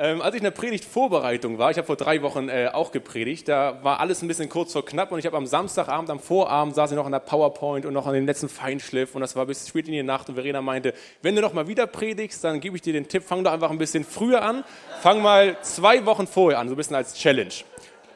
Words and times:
Ähm, 0.00 0.22
als 0.22 0.32
ich 0.36 0.38
in 0.38 0.44
der 0.44 0.52
Predigtvorbereitung 0.52 1.58
war, 1.58 1.72
ich 1.72 1.76
habe 1.76 1.86
vor 1.88 1.96
drei 1.96 2.22
Wochen 2.22 2.48
äh, 2.48 2.70
auch 2.72 2.92
gepredigt, 2.92 3.48
da 3.48 3.82
war 3.82 3.98
alles 3.98 4.22
ein 4.22 4.28
bisschen 4.28 4.48
kurz 4.48 4.72
vor 4.72 4.84
knapp 4.84 5.10
und 5.10 5.18
ich 5.18 5.26
habe 5.26 5.36
am 5.36 5.44
Samstagabend, 5.44 6.08
am 6.08 6.20
Vorabend 6.20 6.76
saß 6.76 6.92
ich 6.92 6.96
noch 6.96 7.04
an 7.04 7.10
der 7.10 7.18
PowerPoint 7.18 7.84
und 7.84 7.94
noch 7.94 8.06
an 8.06 8.14
dem 8.14 8.24
letzten 8.24 8.48
Feinschliff 8.48 9.16
und 9.16 9.22
das 9.22 9.34
war 9.34 9.44
bis 9.46 9.66
spät 9.66 9.88
in 9.88 9.94
die 9.94 10.02
Nacht 10.04 10.28
und 10.28 10.36
Verena 10.36 10.62
meinte, 10.62 10.94
wenn 11.22 11.34
du 11.34 11.42
noch 11.42 11.52
mal 11.52 11.66
wieder 11.66 11.88
predigst, 11.88 12.44
dann 12.44 12.60
gebe 12.60 12.76
ich 12.76 12.82
dir 12.82 12.92
den 12.92 13.08
Tipp, 13.08 13.24
fang 13.24 13.42
doch 13.42 13.50
einfach 13.50 13.72
ein 13.72 13.78
bisschen 13.78 14.04
früher 14.04 14.40
an, 14.40 14.62
fang 15.00 15.20
mal 15.20 15.56
zwei 15.62 16.06
Wochen 16.06 16.28
vorher 16.28 16.60
an, 16.60 16.68
so 16.68 16.74
ein 16.74 16.76
bisschen 16.76 16.94
als 16.94 17.14
Challenge. 17.14 17.54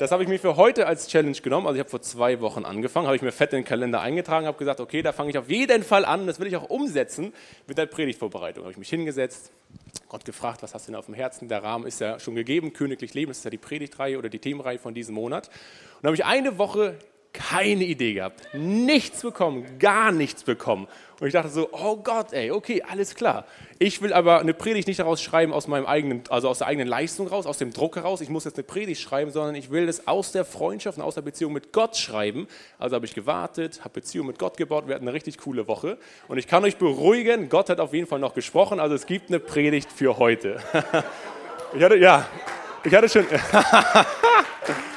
Das 0.03 0.11
habe 0.11 0.25
ich 0.25 0.29
mir 0.29 0.41
für 0.41 0.57
heute 0.57 0.89
als 0.89 1.07
Challenge 1.07 1.41
genommen. 1.43 1.69
Also 1.69 1.77
ich 1.77 1.79
habe 1.79 1.91
vor 1.91 2.03
zwei 2.03 2.41
Wochen 2.41 2.65
angefangen, 2.65 3.07
habe 3.07 3.15
ich 3.15 3.23
mir 3.23 3.31
fett 3.31 3.53
in 3.53 3.61
den 3.61 3.65
Kalender 3.65 4.01
eingetragen, 4.01 4.49
habe 4.49 4.59
gesagt, 4.59 4.81
okay, 4.81 5.01
da 5.01 5.13
fange 5.13 5.31
ich 5.31 5.39
auf 5.39 5.49
jeden 5.49 5.85
Fall 5.85 6.05
an. 6.05 6.27
Das 6.27 6.41
will 6.41 6.49
ich 6.49 6.57
auch 6.57 6.69
umsetzen 6.69 7.33
mit 7.69 7.79
der 7.79 7.87
Predigtvorbereitung. 7.87 8.65
Habe 8.65 8.73
ich 8.73 8.79
mich 8.79 8.89
hingesetzt, 8.89 9.53
Gott 10.09 10.25
gefragt, 10.25 10.61
was 10.65 10.75
hast 10.75 10.89
du 10.89 10.91
denn 10.91 10.99
auf 10.99 11.07
dem 11.07 11.15
Herzen? 11.15 11.47
Der 11.47 11.63
Rahmen 11.63 11.87
ist 11.87 12.01
ja 12.01 12.19
schon 12.19 12.35
gegeben, 12.35 12.73
königlich 12.73 13.15
Leben, 13.15 13.31
das 13.31 13.39
ist 13.39 13.45
ja 13.45 13.51
die 13.51 13.59
Predigtreihe 13.59 14.19
oder 14.19 14.29
die 14.29 14.41
Themenreihe 14.41 14.81
von 14.81 14.93
diesem 14.93 15.15
Monat. 15.15 15.51
Und 16.01 16.07
habe 16.07 16.17
ich 16.17 16.25
eine 16.25 16.59
Woche 16.59 16.99
keine 17.33 17.85
Idee 17.85 18.15
gehabt, 18.15 18.43
nichts 18.53 19.23
bekommen, 19.23 19.79
gar 19.79 20.13
nichts 20.13 20.45
bekommen. 20.45 20.87
Und 21.19 21.29
ich 21.29 21.33
dachte 21.33 21.51
so, 21.51 21.69
oh 21.73 21.97
Gott, 21.97 22.33
ey, 22.33 22.51
okay, 22.51 22.83
alles 22.83 23.15
klar. 23.15 23.47
Ich 23.79 24.03
will 24.03 24.13
aber 24.13 24.41
eine 24.41 24.55
Predigt 24.55 24.89
nicht 24.89 24.99
daraus 24.99 25.23
schreiben 25.23 25.53
aus 25.53 25.69
meinem 25.69 25.87
eigenen, 25.87 26.25
also 26.29 26.49
aus 26.49 26.59
der 26.59 26.67
eigenen 26.67 26.89
Leistung 26.89 27.29
raus, 27.29 27.47
aus 27.47 27.59
dem 27.59 27.73
Druck 27.73 27.97
heraus. 27.97 28.21
Ich 28.21 28.29
muss 28.29 28.45
jetzt 28.45 28.57
eine 28.57 28.65
Predigt 28.65 29.01
schreiben, 29.01 29.31
sondern 29.31 29.55
ich 29.55 29.71
will 29.71 29.87
das 29.87 30.09
aus 30.09 30.33
der 30.33 30.45
Freundschaft 30.45 30.99
und 30.99 31.05
aus 31.05 31.15
der 31.15 31.23
Beziehung 31.23 31.53
mit 31.53 31.73
Gott 31.73 31.97
schreiben. 31.97 32.49
Also 32.79 32.97
habe 32.97 33.07
ich 33.07 33.15
gewartet, 33.15 33.81
habe 33.81 33.95
Beziehung 33.95 34.27
mit 34.27 34.39
Gott 34.39 34.57
gebaut. 34.57 34.89
Wir 34.89 34.97
hatten 34.97 35.07
eine 35.07 35.15
richtig 35.15 35.39
coole 35.39 35.69
Woche. 35.69 35.97
Und 36.29 36.39
ich 36.39 36.49
kann 36.49 36.65
euch 36.65 36.77
beruhigen, 36.77 37.49
Gott 37.49 37.71
hat 37.71 37.79
auf 37.79 37.95
jeden 37.95 38.09
Fall 38.09 38.19
noch 38.19 38.35
gesprochen. 38.35 38.81
Also 38.81 38.97
es 38.97 39.07
gibt 39.07 39.29
eine 39.29 39.39
Predigt 39.39 39.93
für 39.93 40.19
heute. 40.19 40.61
ich 41.73 41.83
hatte, 41.83 41.97
ja, 41.97 42.27
ich 42.83 42.93
hatte 42.93 43.09
schon. 43.09 43.27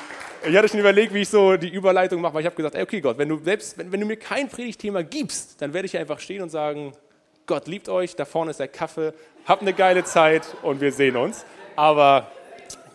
Ich 0.48 0.56
hatte 0.56 0.70
schon 0.70 0.80
überlegt, 0.80 1.12
wie 1.12 1.22
ich 1.22 1.30
so 1.30 1.58
die 1.58 1.70
Überleitung 1.70 2.22
mache, 2.22 2.36
weil 2.36 2.42
ich 2.42 2.46
habe 2.46 2.56
gesagt, 2.56 2.76
ey, 2.76 2.84
okay 2.84 3.02
Gott, 3.02 3.18
wenn 3.18 3.30
du, 3.30 3.40
selbst, 3.44 3.80
wenn, 3.80 3.92
wenn 3.92 4.00
du 4.00 4.06
mir 4.06 4.18
kein 4.18 4.48
Predigtthema 4.48 5.02
gibst, 5.02 5.60
dann 5.60 5.74
werde 5.74 5.88
ich 5.88 5.98
einfach 5.98 6.20
stehen 6.20 6.44
und 6.44 6.50
sagen, 6.50 6.94
Gott 7.48 7.68
liebt 7.68 7.90
euch, 7.90 8.16
da 8.16 8.26
vorne 8.26 8.52
ist 8.52 8.60
der 8.60 8.68
Kaffee, 8.68 9.14
habt 9.46 9.64
eine 9.64 9.74
geile 9.74 10.04
Zeit 10.04 10.44
und 10.62 10.82
wir 10.82 10.92
sehen 10.92 11.16
uns. 11.16 11.46
Aber 11.76 12.30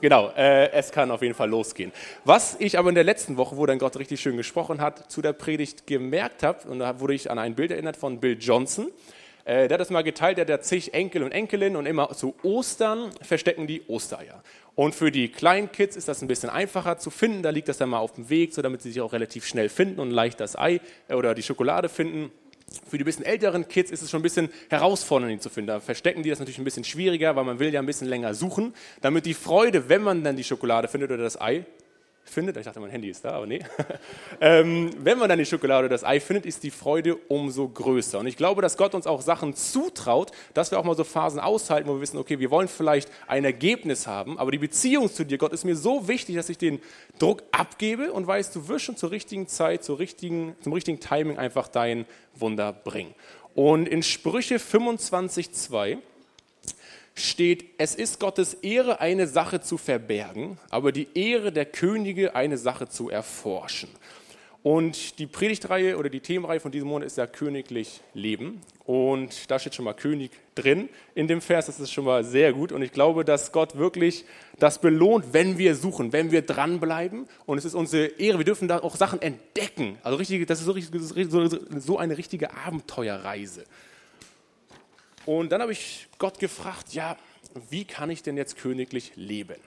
genau, 0.00 0.30
äh, 0.36 0.70
es 0.70 0.92
kann 0.92 1.10
auf 1.10 1.22
jeden 1.22 1.34
Fall 1.34 1.50
losgehen. 1.50 1.90
Was 2.24 2.54
ich 2.60 2.78
aber 2.78 2.88
in 2.88 2.94
der 2.94 3.04
letzten 3.04 3.36
Woche, 3.36 3.56
wo 3.56 3.66
dann 3.66 3.80
Gott 3.80 3.96
richtig 3.98 4.20
schön 4.20 4.36
gesprochen 4.36 4.80
hat, 4.80 5.10
zu 5.10 5.20
der 5.20 5.32
Predigt 5.32 5.88
gemerkt 5.88 6.44
habe, 6.44 6.68
und 6.68 6.78
da 6.78 7.00
wurde 7.00 7.14
ich 7.14 7.32
an 7.32 7.40
ein 7.40 7.56
Bild 7.56 7.72
erinnert 7.72 7.96
von 7.96 8.20
Bill 8.20 8.36
Johnson, 8.38 8.92
äh, 9.44 9.66
der 9.66 9.74
hat 9.74 9.80
das 9.80 9.90
mal 9.90 10.04
geteilt, 10.04 10.38
der 10.38 10.46
hat 10.46 10.64
zig 10.64 10.94
Enkel 10.94 11.24
und 11.24 11.32
Enkelinnen 11.32 11.76
und 11.76 11.86
immer 11.86 12.10
zu 12.10 12.36
Ostern 12.44 13.10
verstecken 13.22 13.66
die 13.66 13.82
Ostereier. 13.88 14.40
Und 14.80 14.94
für 14.94 15.10
die 15.10 15.28
kleinen 15.28 15.70
Kids 15.70 15.94
ist 15.94 16.08
das 16.08 16.22
ein 16.22 16.26
bisschen 16.26 16.48
einfacher 16.48 16.96
zu 16.96 17.10
finden. 17.10 17.42
Da 17.42 17.50
liegt 17.50 17.68
das 17.68 17.76
dann 17.76 17.90
mal 17.90 17.98
auf 17.98 18.14
dem 18.14 18.30
Weg, 18.30 18.54
so 18.54 18.62
damit 18.62 18.80
sie 18.80 18.90
sich 18.90 19.02
auch 19.02 19.12
relativ 19.12 19.44
schnell 19.44 19.68
finden 19.68 20.00
und 20.00 20.10
leicht 20.10 20.40
das 20.40 20.56
Ei 20.56 20.80
äh, 21.06 21.12
oder 21.16 21.34
die 21.34 21.42
Schokolade 21.42 21.90
finden. 21.90 22.30
Für 22.88 22.96
die 22.96 23.04
bisschen 23.04 23.26
älteren 23.26 23.68
Kids 23.68 23.90
ist 23.90 24.00
es 24.00 24.10
schon 24.10 24.20
ein 24.20 24.22
bisschen 24.22 24.48
herausfordernd, 24.70 25.34
ihn 25.34 25.40
zu 25.40 25.50
finden. 25.50 25.66
Da 25.66 25.80
verstecken 25.80 26.22
die 26.22 26.30
das 26.30 26.38
natürlich 26.38 26.56
ein 26.56 26.64
bisschen 26.64 26.84
schwieriger, 26.84 27.36
weil 27.36 27.44
man 27.44 27.58
will 27.58 27.70
ja 27.74 27.78
ein 27.78 27.84
bisschen 27.84 28.08
länger 28.08 28.32
suchen, 28.32 28.72
damit 29.02 29.26
die 29.26 29.34
Freude, 29.34 29.90
wenn 29.90 30.00
man 30.00 30.24
dann 30.24 30.36
die 30.36 30.44
Schokolade 30.44 30.88
findet 30.88 31.10
oder 31.10 31.24
das 31.24 31.38
Ei, 31.38 31.66
findet, 32.30 32.56
ich 32.56 32.64
dachte, 32.64 32.80
mein 32.80 32.90
Handy 32.90 33.10
ist 33.10 33.24
da, 33.24 33.32
aber 33.32 33.46
nee. 33.46 33.60
ähm, 34.40 34.90
wenn 34.98 35.18
man 35.18 35.28
dann 35.28 35.38
die 35.38 35.46
Schokolade 35.46 35.86
oder 35.86 35.94
das 35.94 36.04
Ei 36.04 36.20
findet, 36.20 36.46
ist 36.46 36.62
die 36.62 36.70
Freude 36.70 37.16
umso 37.28 37.68
größer. 37.68 38.18
Und 38.18 38.26
ich 38.26 38.36
glaube, 38.36 38.62
dass 38.62 38.76
Gott 38.76 38.94
uns 38.94 39.06
auch 39.06 39.20
Sachen 39.20 39.54
zutraut, 39.54 40.30
dass 40.54 40.70
wir 40.70 40.78
auch 40.78 40.84
mal 40.84 40.96
so 40.96 41.04
Phasen 41.04 41.40
aushalten, 41.40 41.88
wo 41.88 41.94
wir 41.94 42.00
wissen, 42.00 42.18
okay, 42.18 42.38
wir 42.38 42.50
wollen 42.50 42.68
vielleicht 42.68 43.10
ein 43.26 43.44
Ergebnis 43.44 44.06
haben, 44.06 44.38
aber 44.38 44.50
die 44.50 44.58
Beziehung 44.58 45.12
zu 45.12 45.24
dir, 45.24 45.38
Gott, 45.38 45.52
ist 45.52 45.64
mir 45.64 45.76
so 45.76 46.08
wichtig, 46.08 46.36
dass 46.36 46.48
ich 46.48 46.58
den 46.58 46.80
Druck 47.18 47.42
abgebe 47.52 48.12
und 48.12 48.26
weiß, 48.26 48.52
du 48.52 48.68
wirst 48.68 48.84
schon 48.84 48.96
zur 48.96 49.10
richtigen 49.10 49.46
Zeit, 49.46 49.84
zur 49.84 49.98
richtigen, 49.98 50.56
zum 50.62 50.72
richtigen 50.72 51.00
Timing 51.00 51.38
einfach 51.38 51.68
dein 51.68 52.06
Wunder 52.34 52.72
bringen. 52.72 53.14
Und 53.54 53.88
in 53.88 54.02
Sprüche 54.02 54.56
25,2 54.56 55.98
steht, 57.28 57.64
es 57.78 57.94
ist 57.94 58.20
Gottes 58.20 58.54
Ehre, 58.54 59.00
eine 59.00 59.26
Sache 59.26 59.60
zu 59.60 59.78
verbergen, 59.78 60.58
aber 60.70 60.92
die 60.92 61.08
Ehre 61.14 61.52
der 61.52 61.66
Könige, 61.66 62.34
eine 62.34 62.58
Sache 62.58 62.88
zu 62.88 63.10
erforschen. 63.10 63.88
Und 64.62 65.18
die 65.18 65.26
Predigtreihe 65.26 65.96
oder 65.96 66.10
die 66.10 66.20
Themenreihe 66.20 66.60
von 66.60 66.70
diesem 66.70 66.88
Monat 66.88 67.06
ist 67.06 67.16
ja 67.16 67.26
königlich 67.26 68.00
Leben. 68.12 68.60
Und 68.84 69.50
da 69.50 69.58
steht 69.58 69.74
schon 69.74 69.86
mal 69.86 69.94
König 69.94 70.32
drin 70.54 70.90
in 71.14 71.28
dem 71.28 71.40
Vers. 71.40 71.66
Das 71.66 71.80
ist 71.80 71.92
schon 71.92 72.04
mal 72.04 72.24
sehr 72.24 72.52
gut. 72.52 72.70
Und 72.70 72.82
ich 72.82 72.92
glaube, 72.92 73.24
dass 73.24 73.52
Gott 73.52 73.78
wirklich 73.78 74.26
das 74.58 74.78
belohnt, 74.78 75.32
wenn 75.32 75.56
wir 75.56 75.74
suchen, 75.76 76.12
wenn 76.12 76.30
wir 76.30 76.42
dranbleiben. 76.42 77.26
Und 77.46 77.56
es 77.56 77.64
ist 77.64 77.74
unsere 77.74 78.06
Ehre. 78.06 78.36
Wir 78.36 78.44
dürfen 78.44 78.68
da 78.68 78.80
auch 78.80 78.96
Sachen 78.96 79.22
entdecken. 79.22 79.96
Also 80.02 80.18
richtig, 80.18 80.46
das 80.46 80.60
ist 80.60 80.66
so, 81.30 81.48
so 81.78 81.98
eine 81.98 82.18
richtige 82.18 82.54
Abenteuerreise. 82.54 83.64
Und 85.30 85.52
dann 85.52 85.62
habe 85.62 85.70
ich 85.70 86.08
Gott 86.18 86.40
gefragt, 86.40 86.92
ja, 86.92 87.16
wie 87.68 87.84
kann 87.84 88.10
ich 88.10 88.24
denn 88.24 88.36
jetzt 88.36 88.56
königlich 88.56 89.12
leben? 89.14 89.60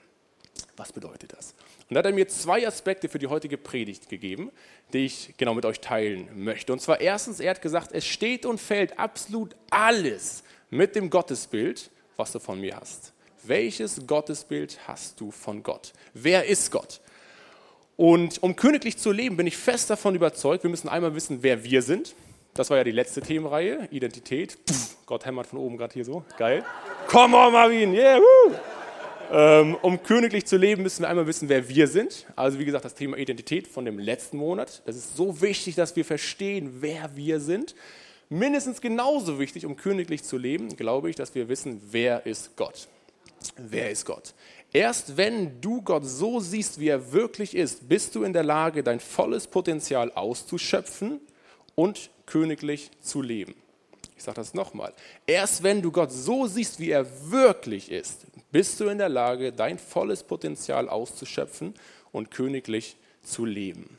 Was 0.76 0.92
bedeutet 0.92 1.32
das? 1.32 1.54
Und 1.88 1.94
da 1.94 2.00
hat 2.00 2.04
er 2.04 2.12
mir 2.12 2.28
zwei 2.28 2.68
Aspekte 2.68 3.08
für 3.08 3.18
die 3.18 3.28
heutige 3.28 3.56
Predigt 3.56 4.10
gegeben, 4.10 4.52
die 4.92 5.06
ich 5.06 5.32
genau 5.38 5.54
mit 5.54 5.64
euch 5.64 5.80
teilen 5.80 6.28
möchte. 6.34 6.70
Und 6.70 6.82
zwar 6.82 7.00
erstens, 7.00 7.40
er 7.40 7.48
hat 7.52 7.62
gesagt, 7.62 7.92
es 7.92 8.04
steht 8.04 8.44
und 8.44 8.60
fällt 8.60 8.98
absolut 8.98 9.56
alles 9.70 10.44
mit 10.68 10.96
dem 10.96 11.08
Gottesbild, 11.08 11.88
was 12.16 12.32
du 12.32 12.40
von 12.40 12.60
mir 12.60 12.76
hast. 12.76 13.14
Welches 13.42 14.06
Gottesbild 14.06 14.86
hast 14.86 15.18
du 15.18 15.30
von 15.30 15.62
Gott? 15.62 15.94
Wer 16.12 16.44
ist 16.44 16.72
Gott? 16.72 17.00
Und 17.96 18.42
um 18.42 18.54
königlich 18.54 18.98
zu 18.98 19.12
leben, 19.12 19.38
bin 19.38 19.46
ich 19.46 19.56
fest 19.56 19.88
davon 19.88 20.14
überzeugt, 20.14 20.62
wir 20.62 20.68
müssen 20.68 20.90
einmal 20.90 21.14
wissen, 21.14 21.42
wer 21.42 21.64
wir 21.64 21.80
sind. 21.80 22.14
Das 22.52 22.68
war 22.68 22.76
ja 22.76 22.84
die 22.84 22.90
letzte 22.90 23.22
Themenreihe, 23.22 23.88
Identität. 23.90 24.58
Pff, 24.68 24.93
Gott 25.06 25.26
hämmert 25.26 25.46
von 25.46 25.58
oben 25.58 25.76
gerade 25.76 25.94
hier 25.94 26.04
so. 26.04 26.24
Geil. 26.38 26.64
Come 27.08 27.36
on, 27.36 27.52
Marvin. 27.52 27.94
Yeah, 27.94 28.18
woo. 28.18 28.54
Ähm, 29.32 29.76
um 29.82 30.02
königlich 30.02 30.46
zu 30.46 30.56
leben, 30.56 30.82
müssen 30.82 31.02
wir 31.02 31.08
einmal 31.08 31.26
wissen, 31.26 31.48
wer 31.48 31.68
wir 31.68 31.88
sind. 31.88 32.26
Also 32.36 32.58
wie 32.58 32.64
gesagt, 32.64 32.84
das 32.84 32.94
Thema 32.94 33.16
Identität 33.16 33.66
von 33.66 33.84
dem 33.84 33.98
letzten 33.98 34.36
Monat. 34.36 34.82
Das 34.86 34.96
ist 34.96 35.16
so 35.16 35.40
wichtig, 35.40 35.74
dass 35.74 35.96
wir 35.96 36.04
verstehen, 36.04 36.78
wer 36.80 37.16
wir 37.16 37.40
sind. 37.40 37.74
Mindestens 38.28 38.80
genauso 38.80 39.38
wichtig, 39.38 39.66
um 39.66 39.76
königlich 39.76 40.24
zu 40.24 40.38
leben, 40.38 40.76
glaube 40.76 41.10
ich, 41.10 41.16
dass 41.16 41.34
wir 41.34 41.48
wissen, 41.48 41.80
wer 41.90 42.26
ist 42.26 42.56
Gott. 42.56 42.88
Wer 43.56 43.90
ist 43.90 44.06
Gott? 44.06 44.34
Erst 44.72 45.16
wenn 45.16 45.60
du 45.60 45.82
Gott 45.82 46.04
so 46.04 46.40
siehst, 46.40 46.80
wie 46.80 46.88
er 46.88 47.12
wirklich 47.12 47.54
ist, 47.54 47.88
bist 47.88 48.14
du 48.14 48.24
in 48.24 48.32
der 48.32 48.42
Lage, 48.42 48.82
dein 48.82 49.00
volles 49.00 49.46
Potenzial 49.46 50.10
auszuschöpfen 50.12 51.20
und 51.74 52.10
königlich 52.26 52.90
zu 53.00 53.22
leben. 53.22 53.54
Ich 54.16 54.22
sage 54.22 54.36
das 54.36 54.54
nochmal. 54.54 54.92
Erst 55.26 55.62
wenn 55.62 55.82
du 55.82 55.90
Gott 55.90 56.12
so 56.12 56.46
siehst, 56.46 56.78
wie 56.78 56.90
er 56.90 57.06
wirklich 57.30 57.90
ist, 57.90 58.26
bist 58.52 58.78
du 58.78 58.88
in 58.88 58.98
der 58.98 59.08
Lage, 59.08 59.52
dein 59.52 59.78
volles 59.78 60.22
Potenzial 60.22 60.88
auszuschöpfen 60.88 61.74
und 62.12 62.30
königlich 62.30 62.96
zu 63.22 63.44
leben. 63.44 63.98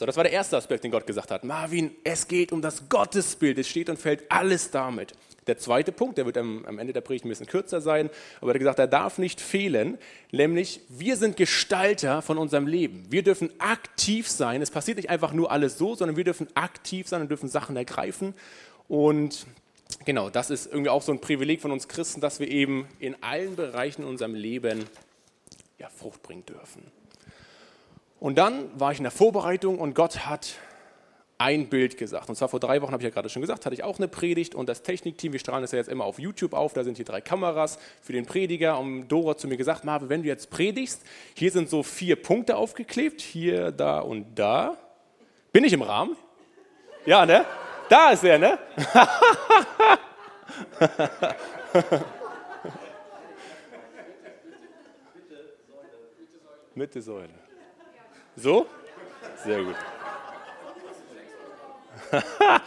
So, 0.00 0.06
das 0.06 0.16
war 0.16 0.24
der 0.24 0.32
erste 0.32 0.56
Aspekt, 0.56 0.82
den 0.82 0.92
Gott 0.92 1.06
gesagt 1.06 1.30
hat. 1.30 1.44
Marvin, 1.44 1.90
es 2.04 2.26
geht 2.26 2.52
um 2.52 2.62
das 2.62 2.88
Gottesbild. 2.88 3.58
Es 3.58 3.68
steht 3.68 3.90
und 3.90 3.98
fällt 3.98 4.32
alles 4.32 4.70
damit. 4.70 5.12
Der 5.46 5.58
zweite 5.58 5.92
Punkt, 5.92 6.16
der 6.16 6.24
wird 6.24 6.38
am, 6.38 6.64
am 6.64 6.78
Ende 6.78 6.94
der 6.94 7.02
Predigt 7.02 7.26
ein 7.26 7.28
bisschen 7.28 7.46
kürzer 7.46 7.82
sein, 7.82 8.08
aber 8.40 8.52
er 8.52 8.54
hat 8.54 8.60
gesagt, 8.60 8.78
er 8.78 8.86
darf 8.86 9.18
nicht 9.18 9.42
fehlen, 9.42 9.98
nämlich 10.32 10.80
wir 10.88 11.18
sind 11.18 11.36
Gestalter 11.36 12.22
von 12.22 12.38
unserem 12.38 12.66
Leben. 12.66 13.04
Wir 13.10 13.22
dürfen 13.22 13.50
aktiv 13.58 14.26
sein. 14.26 14.62
Es 14.62 14.70
passiert 14.70 14.96
nicht 14.96 15.10
einfach 15.10 15.34
nur 15.34 15.50
alles 15.50 15.76
so, 15.76 15.94
sondern 15.94 16.16
wir 16.16 16.24
dürfen 16.24 16.48
aktiv 16.54 17.06
sein 17.06 17.20
und 17.20 17.28
dürfen 17.28 17.50
Sachen 17.50 17.76
ergreifen. 17.76 18.32
Und 18.88 19.44
genau, 20.06 20.30
das 20.30 20.48
ist 20.48 20.64
irgendwie 20.64 20.88
auch 20.88 21.02
so 21.02 21.12
ein 21.12 21.20
Privileg 21.20 21.60
von 21.60 21.72
uns 21.72 21.88
Christen, 21.88 22.22
dass 22.22 22.40
wir 22.40 22.48
eben 22.48 22.88
in 23.00 23.22
allen 23.22 23.54
Bereichen 23.54 24.00
in 24.00 24.08
unserem 24.08 24.34
Leben 24.34 24.86
ja, 25.78 25.90
Frucht 25.90 26.22
bringen 26.22 26.46
dürfen. 26.46 26.99
Und 28.20 28.36
dann 28.36 28.78
war 28.78 28.92
ich 28.92 28.98
in 28.98 29.04
der 29.04 29.10
Vorbereitung 29.10 29.78
und 29.78 29.94
Gott 29.94 30.26
hat 30.26 30.56
ein 31.38 31.70
Bild 31.70 31.96
gesagt. 31.96 32.28
Und 32.28 32.36
zwar 32.36 32.50
vor 32.50 32.60
drei 32.60 32.82
Wochen, 32.82 32.92
habe 32.92 33.02
ich 33.02 33.08
ja 33.08 33.10
gerade 33.10 33.30
schon 33.30 33.40
gesagt, 33.40 33.64
hatte 33.64 33.74
ich 33.74 33.82
auch 33.82 33.96
eine 33.96 34.08
Predigt 34.08 34.54
und 34.54 34.68
das 34.68 34.82
Technikteam, 34.82 35.32
wir 35.32 35.40
strahlen 35.40 35.62
das 35.62 35.72
ja 35.72 35.78
jetzt 35.78 35.88
immer 35.88 36.04
auf 36.04 36.18
YouTube 36.18 36.52
auf, 36.52 36.74
da 36.74 36.84
sind 36.84 36.98
hier 36.98 37.06
drei 37.06 37.22
Kameras 37.22 37.78
für 38.02 38.12
den 38.12 38.26
Prediger. 38.26 38.78
Und 38.78 39.08
Dora 39.08 39.38
zu 39.38 39.48
mir 39.48 39.56
gesagt, 39.56 39.84
Marve, 39.84 40.10
wenn 40.10 40.22
du 40.22 40.28
jetzt 40.28 40.50
predigst, 40.50 41.02
hier 41.34 41.50
sind 41.50 41.70
so 41.70 41.82
vier 41.82 42.22
Punkte 42.22 42.56
aufgeklebt, 42.56 43.22
hier, 43.22 43.72
da 43.72 44.00
und 44.00 44.38
da. 44.38 44.76
Bin 45.50 45.64
ich 45.64 45.72
im 45.72 45.80
Rahmen? 45.80 46.14
Ja, 47.06 47.24
ne? 47.24 47.46
Da 47.88 48.10
ist 48.10 48.22
er, 48.22 48.38
ne? 48.38 48.58
Mitte 56.74 57.00
Säule. 57.00 57.49
So? 58.36 58.66
Sehr 59.44 59.62
gut. 59.62 59.76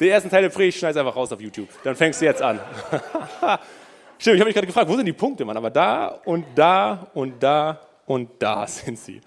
Den 0.00 0.08
ersten 0.08 0.30
Teil 0.30 0.42
der 0.42 0.48
Predigt 0.48 0.78
schneidest 0.78 0.98
einfach 0.98 1.14
raus 1.14 1.32
auf 1.32 1.40
YouTube. 1.40 1.68
Dann 1.84 1.94
fängst 1.94 2.20
du 2.20 2.24
jetzt 2.24 2.42
an. 2.42 2.58
Stimmt, 4.18 4.36
ich 4.36 4.40
habe 4.40 4.48
mich 4.48 4.54
gerade 4.54 4.66
gefragt, 4.66 4.88
wo 4.88 4.96
sind 4.96 5.06
die 5.06 5.12
Punkte, 5.12 5.44
Mann? 5.44 5.56
Aber 5.56 5.70
da 5.70 6.08
und 6.24 6.46
da 6.54 7.10
und 7.14 7.42
da 7.42 7.80
und 8.06 8.30
da 8.38 8.66
sind 8.68 8.98
sie. 8.98 9.20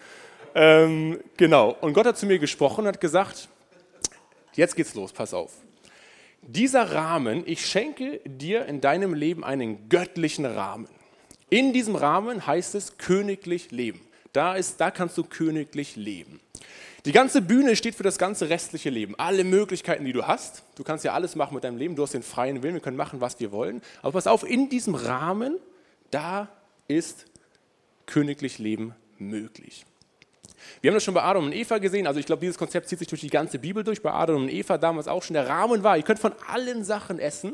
Ähm, 0.53 1.19
genau. 1.37 1.75
Und 1.81 1.93
Gott 1.93 2.05
hat 2.05 2.17
zu 2.17 2.25
mir 2.25 2.39
gesprochen 2.39 2.81
und 2.81 2.87
hat 2.87 3.01
gesagt, 3.01 3.49
jetzt 4.53 4.75
geht's 4.75 4.93
los, 4.95 5.11
pass 5.11 5.33
auf. 5.33 5.51
Dieser 6.41 6.93
Rahmen, 6.93 7.43
ich 7.45 7.65
schenke 7.65 8.21
dir 8.23 8.65
in 8.67 8.79
deinem 8.79 9.13
Leben 9.13 9.43
einen 9.43 9.89
göttlichen 9.89 10.45
Rahmen. 10.45 10.87
In 11.49 11.73
diesem 11.73 11.95
Rahmen 11.95 12.45
heißt 12.45 12.75
es 12.75 12.97
königlich 12.97 13.71
leben. 13.71 14.04
Da, 14.35 14.55
ist, 14.55 14.81
da 14.81 14.91
kannst 14.91 15.17
du 15.17 15.23
königlich 15.23 15.95
leben. 15.95 16.41
Die 17.05 17.11
ganze 17.11 17.41
Bühne 17.41 17.75
steht 17.75 17.95
für 17.95 18.03
das 18.03 18.17
ganze 18.17 18.49
restliche 18.49 18.89
Leben. 18.89 19.13
Alle 19.17 19.43
Möglichkeiten, 19.43 20.03
die 20.03 20.11
du 20.11 20.27
hast. 20.27 20.63
Du 20.75 20.83
kannst 20.83 21.05
ja 21.05 21.13
alles 21.13 21.35
machen 21.35 21.53
mit 21.53 21.63
deinem 21.63 21.77
Leben. 21.77 21.95
Du 21.95 22.03
hast 22.03 22.15
den 22.15 22.23
freien 22.23 22.61
Willen. 22.61 22.73
Wir 22.73 22.81
können 22.81 22.97
machen, 22.97 23.21
was 23.21 23.39
wir 23.39 23.51
wollen. 23.51 23.81
Aber 24.01 24.13
pass 24.13 24.27
auf, 24.27 24.43
in 24.43 24.67
diesem 24.67 24.95
Rahmen, 24.95 25.57
da 26.11 26.49
ist 26.87 27.25
königlich 28.07 28.57
Leben 28.57 28.93
möglich. 29.19 29.85
Wir 30.81 30.89
haben 30.89 30.95
das 30.95 31.03
schon 31.03 31.13
bei 31.13 31.23
Adam 31.23 31.45
und 31.45 31.53
Eva 31.53 31.77
gesehen. 31.77 32.07
Also 32.07 32.19
ich 32.19 32.25
glaube, 32.25 32.41
dieses 32.41 32.57
Konzept 32.57 32.89
zieht 32.89 32.99
sich 32.99 33.07
durch 33.07 33.21
die 33.21 33.29
ganze 33.29 33.59
Bibel 33.59 33.83
durch. 33.83 34.01
Bei 34.01 34.11
Adam 34.11 34.43
und 34.43 34.49
Eva 34.49 34.77
damals 34.77 35.07
auch 35.07 35.23
schon. 35.23 35.35
Der 35.35 35.47
Rahmen 35.47 35.83
war, 35.83 35.95
ihr 35.95 36.03
könnt 36.03 36.19
von 36.19 36.33
allen 36.47 36.83
Sachen 36.83 37.19
essen, 37.19 37.53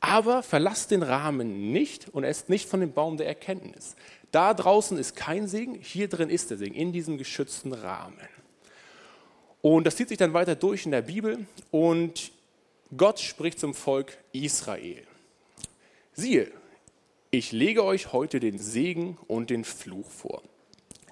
aber 0.00 0.42
verlasst 0.42 0.90
den 0.90 1.02
Rahmen 1.02 1.70
nicht 1.70 2.08
und 2.08 2.24
esst 2.24 2.48
nicht 2.48 2.68
von 2.68 2.80
dem 2.80 2.92
Baum 2.92 3.18
der 3.18 3.26
Erkenntnis. 3.26 3.94
Da 4.30 4.54
draußen 4.54 4.96
ist 4.98 5.16
kein 5.16 5.48
Segen, 5.48 5.74
hier 5.74 6.08
drin 6.08 6.30
ist 6.30 6.50
der 6.50 6.58
Segen, 6.58 6.74
in 6.74 6.92
diesem 6.92 7.18
geschützten 7.18 7.72
Rahmen. 7.72 8.16
Und 9.62 9.84
das 9.86 9.96
zieht 9.96 10.08
sich 10.08 10.18
dann 10.18 10.32
weiter 10.32 10.54
durch 10.54 10.86
in 10.86 10.92
der 10.92 11.02
Bibel 11.02 11.46
und 11.70 12.32
Gott 12.96 13.20
spricht 13.20 13.58
zum 13.58 13.74
Volk 13.74 14.16
Israel. 14.32 15.02
Siehe, 16.12 16.50
ich 17.30 17.52
lege 17.52 17.84
euch 17.84 18.12
heute 18.12 18.40
den 18.40 18.58
Segen 18.58 19.16
und 19.28 19.50
den 19.50 19.64
Fluch 19.64 20.10
vor. 20.10 20.42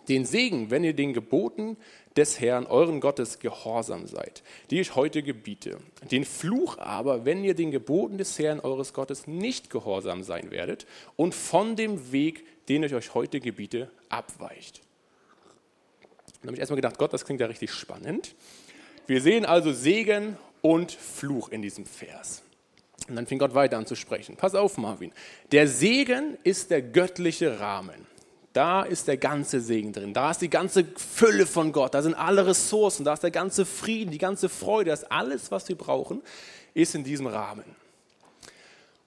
Den 0.09 0.25
Segen, 0.25 0.71
wenn 0.71 0.85
ihr 0.85 0.95
den 0.95 1.13
Geboten 1.13 1.77
des 2.17 2.41
Herrn, 2.41 2.67
euren 2.67 3.01
Gottes, 3.01 3.39
gehorsam 3.39 4.07
seid, 4.07 4.43
die 4.71 4.81
ich 4.81 4.97
heute 4.97 5.23
gebiete. 5.23 5.79
Den 6.11 6.25
Fluch 6.25 6.79
aber, 6.79 7.25
wenn 7.25 7.45
ihr 7.45 7.55
den 7.55 7.71
Geboten 7.71 8.17
des 8.17 8.39
Herrn, 8.39 8.61
eures 8.61 8.95
Gottes, 8.95 9.27
nicht 9.27 9.71
gehorsam 9.71 10.23
sein 10.23 10.51
werdet 10.51 10.87
und 11.17 11.35
von 11.35 11.77
dem 11.77 12.11
Weg, 12.11 12.45
den 12.69 12.83
ich 12.83 12.95
euch 12.95 13.15
heute 13.15 13.41
gebiete, 13.41 13.91
abweicht. 14.09 14.83
Dann 16.41 16.49
habe 16.49 16.55
ich 16.55 16.61
erstmal 16.61 16.77
gedacht, 16.77 16.99
Gott, 16.99 17.13
das 17.13 17.25
klingt 17.25 17.41
ja 17.41 17.47
richtig 17.47 17.73
spannend. 17.73 18.35
Wir 19.07 19.21
sehen 19.21 19.45
also 19.45 19.73
Segen 19.73 20.37
und 20.63 20.93
Fluch 20.93 21.49
in 21.49 21.63
diesem 21.63 21.87
Vers. 21.87 22.43
Und 23.09 23.17
dann 23.17 23.27
fing 23.27 23.39
Gott 23.39 23.55
weiter 23.55 23.79
an 23.79 23.87
zu 23.87 23.95
sprechen. 23.95 24.37
Pass 24.37 24.55
auf, 24.55 24.77
Marvin. 24.77 25.13
Der 25.51 25.67
Segen 25.67 26.37
ist 26.45 26.71
der 26.71 26.83
göttliche 26.83 27.59
Rahmen. 27.59 28.07
Da 28.53 28.83
ist 28.83 29.09
der 29.09 29.17
ganze 29.17 29.61
Segen 29.61 29.93
drin. 29.93 30.13
Da 30.13 30.31
ist 30.31 30.43
die 30.43 30.51
ganze 30.51 30.85
Fülle 30.85 31.47
von 31.47 31.73
Gott. 31.73 31.95
Da 31.95 32.03
sind 32.03 32.15
alle 32.15 32.47
Ressourcen. 32.47 33.05
Da 33.05 33.15
ist 33.15 33.23
der 33.23 33.31
ganze 33.31 33.65
Frieden, 33.65 34.11
die 34.11 34.19
ganze 34.19 34.49
Freude. 34.49 34.91
Das 34.91 35.03
ist 35.03 35.13
alles, 35.13 35.51
was 35.51 35.69
wir 35.69 35.77
brauchen, 35.77 36.23
ist 36.75 36.95
in 36.95 37.05
diesem 37.05 37.27
Rahmen. 37.27 37.65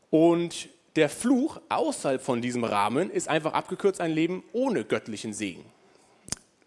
Und 0.10 0.70
der 0.96 1.10
Fluch 1.10 1.60
außerhalb 1.70 2.22
von 2.22 2.42
diesem 2.42 2.64
Rahmen 2.64 3.10
ist 3.10 3.28
einfach 3.28 3.54
abgekürzt 3.54 4.02
ein 4.02 4.12
Leben 4.12 4.44
ohne 4.52 4.84
göttlichen 4.84 5.34
Segen. 5.34 5.66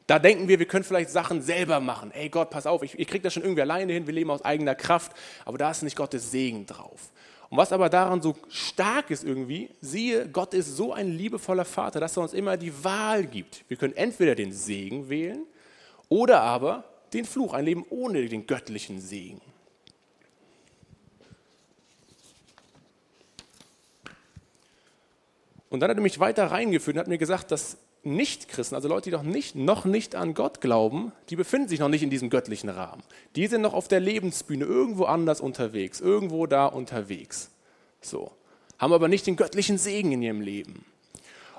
Da 0.06 0.18
denken 0.18 0.48
wir, 0.48 0.58
wir 0.58 0.66
können 0.66 0.84
vielleicht 0.84 1.10
Sachen 1.10 1.40
selber 1.40 1.80
machen. 1.80 2.10
Ey 2.12 2.28
Gott, 2.28 2.50
pass 2.50 2.66
auf, 2.66 2.82
ich, 2.82 2.98
ich 2.98 3.08
kriege 3.08 3.22
das 3.22 3.32
schon 3.32 3.42
irgendwie 3.42 3.62
alleine 3.62 3.92
hin, 3.92 4.06
wir 4.06 4.14
leben 4.14 4.30
aus 4.30 4.44
eigener 4.44 4.74
Kraft, 4.74 5.12
aber 5.44 5.56
da 5.56 5.70
ist 5.70 5.82
nicht 5.82 5.96
Gottes 5.96 6.30
Segen 6.30 6.66
drauf. 6.66 7.10
Und 7.48 7.58
was 7.58 7.72
aber 7.72 7.88
daran 7.88 8.20
so 8.20 8.34
stark 8.48 9.10
ist 9.10 9.24
irgendwie, 9.24 9.70
siehe, 9.80 10.28
Gott 10.28 10.54
ist 10.54 10.76
so 10.76 10.92
ein 10.92 11.10
liebevoller 11.16 11.64
Vater, 11.64 12.00
dass 12.00 12.16
er 12.16 12.22
uns 12.22 12.32
immer 12.32 12.56
die 12.56 12.84
Wahl 12.84 13.24
gibt. 13.24 13.64
Wir 13.68 13.76
können 13.76 13.96
entweder 13.96 14.34
den 14.34 14.52
Segen 14.52 15.08
wählen 15.08 15.44
oder 16.08 16.40
aber 16.40 16.84
den 17.12 17.24
Fluch, 17.24 17.54
ein 17.54 17.64
Leben 17.64 17.86
ohne 17.90 18.26
den 18.28 18.46
göttlichen 18.46 19.00
Segen. 19.00 19.40
Und 25.74 25.80
dann 25.80 25.90
hat 25.90 25.96
er 25.96 26.02
mich 26.02 26.20
weiter 26.20 26.46
reingeführt 26.52 26.96
und 26.96 27.00
hat 27.00 27.08
mir 27.08 27.18
gesagt, 27.18 27.50
dass 27.50 27.78
Nichtchristen, 28.04 28.76
also 28.76 28.88
Leute, 28.88 29.10
die 29.10 29.16
noch 29.16 29.24
nicht, 29.24 29.56
noch 29.56 29.84
nicht 29.84 30.14
an 30.14 30.34
Gott 30.34 30.60
glauben, 30.60 31.10
die 31.30 31.36
befinden 31.36 31.68
sich 31.68 31.80
noch 31.80 31.88
nicht 31.88 32.04
in 32.04 32.10
diesem 32.10 32.30
göttlichen 32.30 32.68
Rahmen. 32.68 33.02
Die 33.34 33.48
sind 33.48 33.62
noch 33.62 33.74
auf 33.74 33.88
der 33.88 33.98
Lebensbühne 33.98 34.64
irgendwo 34.64 35.04
anders 35.04 35.40
unterwegs, 35.40 36.00
irgendwo 36.00 36.46
da 36.46 36.66
unterwegs. 36.66 37.50
So. 38.00 38.30
Haben 38.78 38.92
aber 38.92 39.08
nicht 39.08 39.26
den 39.26 39.34
göttlichen 39.34 39.76
Segen 39.76 40.12
in 40.12 40.22
ihrem 40.22 40.40
Leben. 40.40 40.84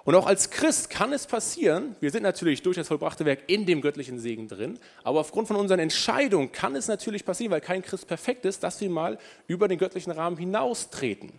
Und 0.05 0.15
auch 0.15 0.27
als 0.27 0.49
Christ 0.49 0.89
kann 0.89 1.11
es 1.11 1.27
passieren, 1.27 1.97
wir 1.99 2.11
sind 2.11 2.23
natürlich 2.23 2.61
durch 2.61 2.77
das 2.77 2.87
vollbrachte 2.87 3.25
Werk 3.25 3.39
in 3.47 3.65
dem 3.65 3.81
göttlichen 3.81 4.19
Segen 4.19 4.47
drin, 4.47 4.79
aber 5.03 5.19
aufgrund 5.19 5.49
von 5.49 5.57
unseren 5.57 5.79
Entscheidungen 5.79 6.53
kann 6.53 6.77
es 6.77 6.87
natürlich 6.87 7.25
passieren, 7.25 7.51
weil 7.51 7.59
kein 7.59 7.81
Christ 7.81 8.07
perfekt 8.07 8.45
ist, 8.45 8.63
dass 8.63 8.79
wir 8.79 8.89
mal 8.89 9.17
über 9.47 9.67
den 9.67 9.77
göttlichen 9.77 10.13
Rahmen 10.13 10.37
hinaustreten. 10.37 11.33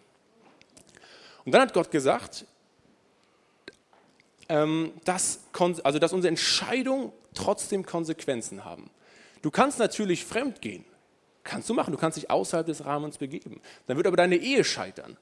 Und 1.47 1.53
dann 1.53 1.63
hat 1.63 1.73
Gott 1.73 1.93
gesagt, 1.93 2.45
dass, 4.49 5.41
also 5.83 5.99
dass 5.99 6.13
unsere 6.13 6.29
Entscheidungen 6.29 7.13
trotzdem 7.35 7.85
Konsequenzen 7.85 8.65
haben. 8.65 8.91
Du 9.43 9.51
kannst 9.51 9.79
natürlich 9.79 10.25
fremd 10.25 10.61
gehen. 10.61 10.85
Kannst 11.45 11.69
du 11.69 11.75
machen. 11.75 11.93
Du 11.93 11.99
kannst 11.99 12.17
dich 12.17 12.31
außerhalb 12.31 12.67
des 12.67 12.85
Rahmens 12.85 13.19
begeben. 13.19 13.61
Dann 13.87 13.97
wird 13.97 14.07
aber 14.07 14.17
deine 14.17 14.37
Ehe 14.37 14.65
scheitern. 14.65 15.17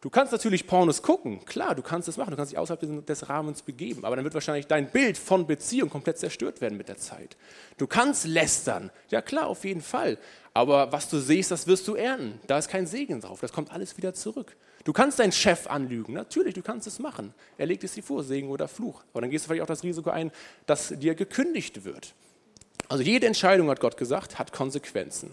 Du 0.00 0.10
kannst 0.10 0.30
natürlich 0.30 0.64
Pornos 0.68 1.02
gucken, 1.02 1.44
klar, 1.44 1.74
du 1.74 1.82
kannst 1.82 2.06
das 2.06 2.16
machen, 2.16 2.30
du 2.30 2.36
kannst 2.36 2.52
dich 2.52 2.58
außerhalb 2.58 3.04
des 3.04 3.28
Rahmens 3.28 3.62
begeben, 3.62 4.04
aber 4.04 4.14
dann 4.14 4.24
wird 4.24 4.34
wahrscheinlich 4.34 4.68
dein 4.68 4.92
Bild 4.92 5.18
von 5.18 5.44
Beziehung 5.44 5.90
komplett 5.90 6.18
zerstört 6.18 6.60
werden 6.60 6.78
mit 6.78 6.88
der 6.88 6.98
Zeit. 6.98 7.36
Du 7.78 7.88
kannst 7.88 8.24
lästern, 8.24 8.92
ja 9.08 9.20
klar, 9.20 9.48
auf 9.48 9.64
jeden 9.64 9.82
Fall, 9.82 10.16
aber 10.54 10.92
was 10.92 11.08
du 11.08 11.18
siehst, 11.18 11.50
das 11.50 11.66
wirst 11.66 11.88
du 11.88 11.96
ernten. 11.96 12.38
Da 12.46 12.58
ist 12.58 12.68
kein 12.68 12.86
Segen 12.86 13.20
drauf, 13.20 13.40
das 13.40 13.52
kommt 13.52 13.72
alles 13.72 13.96
wieder 13.96 14.14
zurück. 14.14 14.56
Du 14.84 14.92
kannst 14.92 15.18
deinen 15.18 15.32
Chef 15.32 15.66
anlügen, 15.66 16.14
natürlich, 16.14 16.54
du 16.54 16.62
kannst 16.62 16.86
es 16.86 16.98
machen. 16.98 17.34
Er 17.58 17.66
legt 17.66 17.84
es 17.84 17.92
dir 17.92 18.02
vor, 18.02 18.24
Segen 18.24 18.48
oder 18.48 18.68
Fluch. 18.68 19.02
Aber 19.12 19.20
dann 19.20 19.30
gehst 19.30 19.44
du 19.44 19.48
vielleicht 19.48 19.62
auch 19.62 19.66
das 19.66 19.82
Risiko 19.82 20.10
ein, 20.10 20.30
dass 20.66 20.88
dir 20.88 21.14
gekündigt 21.14 21.84
wird. 21.84 22.14
Also 22.88 23.02
jede 23.02 23.26
Entscheidung, 23.26 23.68
hat 23.68 23.80
Gott 23.80 23.96
gesagt, 23.96 24.38
hat 24.38 24.52
Konsequenzen. 24.52 25.30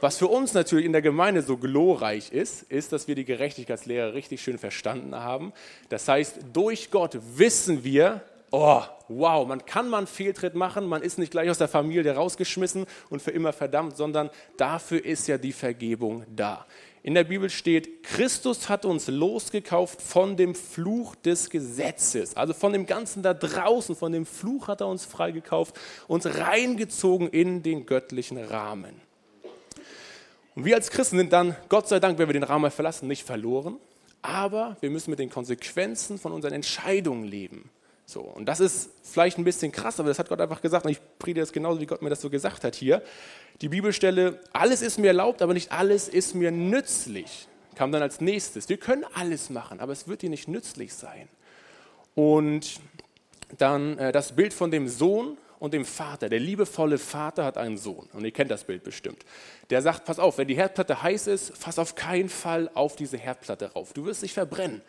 Was 0.00 0.18
für 0.18 0.26
uns 0.26 0.52
natürlich 0.52 0.84
in 0.84 0.92
der 0.92 1.00
Gemeinde 1.00 1.40
so 1.40 1.56
glorreich 1.56 2.30
ist, 2.30 2.64
ist, 2.64 2.92
dass 2.92 3.08
wir 3.08 3.14
die 3.14 3.24
Gerechtigkeitslehre 3.24 4.12
richtig 4.12 4.42
schön 4.42 4.58
verstanden 4.58 5.14
haben. 5.14 5.52
Das 5.88 6.06
heißt, 6.08 6.40
durch 6.52 6.90
Gott 6.90 7.18
wissen 7.36 7.84
wir, 7.84 8.22
oh, 8.50 8.82
wow, 9.08 9.46
man 9.48 9.64
kann 9.64 9.88
mal 9.88 9.98
einen 9.98 10.06
Fehltritt 10.06 10.54
machen, 10.54 10.86
man 10.86 11.00
ist 11.02 11.18
nicht 11.18 11.30
gleich 11.30 11.48
aus 11.48 11.58
der 11.58 11.68
Familie 11.68 12.14
rausgeschmissen 12.14 12.86
und 13.08 13.22
für 13.22 13.30
immer 13.30 13.52
verdammt, 13.52 13.96
sondern 13.96 14.30
dafür 14.58 15.04
ist 15.04 15.26
ja 15.26 15.38
die 15.38 15.52
Vergebung 15.52 16.24
da. 16.34 16.66
In 17.04 17.12
der 17.12 17.24
Bibel 17.24 17.50
steht, 17.50 18.02
Christus 18.02 18.70
hat 18.70 18.86
uns 18.86 19.08
losgekauft 19.08 20.00
von 20.00 20.38
dem 20.38 20.54
Fluch 20.54 21.14
des 21.16 21.50
Gesetzes, 21.50 22.34
also 22.34 22.54
von 22.54 22.72
dem 22.72 22.86
Ganzen 22.86 23.22
da 23.22 23.34
draußen, 23.34 23.94
von 23.94 24.10
dem 24.10 24.24
Fluch 24.24 24.68
hat 24.68 24.80
er 24.80 24.88
uns 24.88 25.04
freigekauft, 25.04 25.78
uns 26.08 26.24
reingezogen 26.24 27.28
in 27.28 27.62
den 27.62 27.84
göttlichen 27.84 28.38
Rahmen. 28.38 28.94
Und 30.54 30.64
wir 30.64 30.76
als 30.76 30.90
Christen 30.90 31.18
sind 31.18 31.34
dann, 31.34 31.54
Gott 31.68 31.88
sei 31.88 32.00
Dank, 32.00 32.18
wenn 32.18 32.26
wir 32.26 32.32
den 32.32 32.42
Rahmen 32.42 32.70
verlassen, 32.70 33.06
nicht 33.06 33.26
verloren, 33.26 33.76
aber 34.22 34.78
wir 34.80 34.88
müssen 34.88 35.10
mit 35.10 35.18
den 35.18 35.28
Konsequenzen 35.28 36.18
von 36.18 36.32
unseren 36.32 36.54
Entscheidungen 36.54 37.24
leben. 37.24 37.68
So, 38.06 38.20
und 38.20 38.46
das 38.46 38.60
ist 38.60 38.90
vielleicht 39.02 39.38
ein 39.38 39.44
bisschen 39.44 39.72
krass, 39.72 39.98
aber 39.98 40.08
das 40.08 40.18
hat 40.18 40.28
Gott 40.28 40.40
einfach 40.40 40.60
gesagt. 40.60 40.84
Und 40.84 40.92
ich 40.92 41.00
predige 41.18 41.40
das 41.40 41.52
genauso, 41.52 41.80
wie 41.80 41.86
Gott 41.86 42.02
mir 42.02 42.10
das 42.10 42.20
so 42.20 42.28
gesagt 42.28 42.64
hat 42.64 42.74
hier. 42.74 43.02
Die 43.60 43.68
Bibelstelle, 43.68 44.40
alles 44.52 44.82
ist 44.82 44.98
mir 44.98 45.08
erlaubt, 45.08 45.40
aber 45.40 45.54
nicht 45.54 45.72
alles 45.72 46.08
ist 46.08 46.34
mir 46.34 46.50
nützlich, 46.50 47.48
kam 47.74 47.92
dann 47.92 48.02
als 48.02 48.20
nächstes. 48.20 48.68
Wir 48.68 48.76
können 48.76 49.04
alles 49.14 49.48
machen, 49.48 49.80
aber 49.80 49.92
es 49.92 50.06
wird 50.06 50.22
dir 50.22 50.30
nicht 50.30 50.48
nützlich 50.48 50.92
sein. 50.92 51.28
Und 52.14 52.80
dann 53.58 53.98
äh, 53.98 54.12
das 54.12 54.36
Bild 54.36 54.52
von 54.52 54.70
dem 54.70 54.88
Sohn 54.88 55.38
und 55.58 55.72
dem 55.72 55.84
Vater. 55.84 56.28
Der 56.28 56.40
liebevolle 56.40 56.98
Vater 56.98 57.44
hat 57.44 57.56
einen 57.56 57.78
Sohn. 57.78 58.08
Und 58.12 58.24
ihr 58.24 58.32
kennt 58.32 58.50
das 58.50 58.64
Bild 58.64 58.84
bestimmt. 58.84 59.24
Der 59.70 59.80
sagt, 59.80 60.04
pass 60.04 60.18
auf, 60.18 60.36
wenn 60.36 60.48
die 60.48 60.56
Herdplatte 60.56 61.02
heiß 61.02 61.26
ist, 61.26 61.56
fass 61.56 61.78
auf 61.78 61.94
keinen 61.94 62.28
Fall 62.28 62.70
auf 62.74 62.96
diese 62.96 63.16
Herdplatte 63.16 63.72
rauf. 63.72 63.92
Du 63.94 64.04
wirst 64.04 64.22
dich 64.22 64.34
verbrennen. 64.34 64.82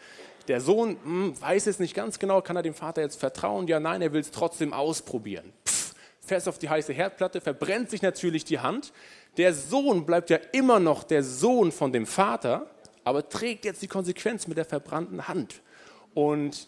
Der 0.47 0.61
Sohn 0.61 0.97
hm, 1.03 1.41
weiß 1.41 1.67
es 1.67 1.79
nicht 1.79 1.95
ganz 1.95 2.19
genau, 2.19 2.41
kann 2.41 2.55
er 2.55 2.63
dem 2.63 2.73
Vater 2.73 3.01
jetzt 3.01 3.19
vertrauen? 3.19 3.67
Ja, 3.67 3.79
nein, 3.79 4.01
er 4.01 4.13
will 4.13 4.21
es 4.21 4.31
trotzdem 4.31 4.73
ausprobieren. 4.73 5.53
Pff, 5.67 5.95
fährst 6.21 6.47
auf 6.47 6.59
die 6.59 6.69
heiße 6.69 6.93
Herdplatte, 6.93 7.41
verbrennt 7.41 7.89
sich 7.89 8.01
natürlich 8.01 8.45
die 8.45 8.59
Hand. 8.59 8.93
Der 9.37 9.53
Sohn 9.53 10.05
bleibt 10.05 10.29
ja 10.29 10.37
immer 10.51 10.79
noch 10.79 11.03
der 11.03 11.23
Sohn 11.23 11.71
von 11.71 11.91
dem 11.91 12.05
Vater, 12.05 12.69
aber 13.03 13.27
trägt 13.27 13.65
jetzt 13.65 13.81
die 13.81 13.87
Konsequenz 13.87 14.47
mit 14.47 14.57
der 14.57 14.65
verbrannten 14.65 15.27
Hand. 15.27 15.61
Und 16.13 16.67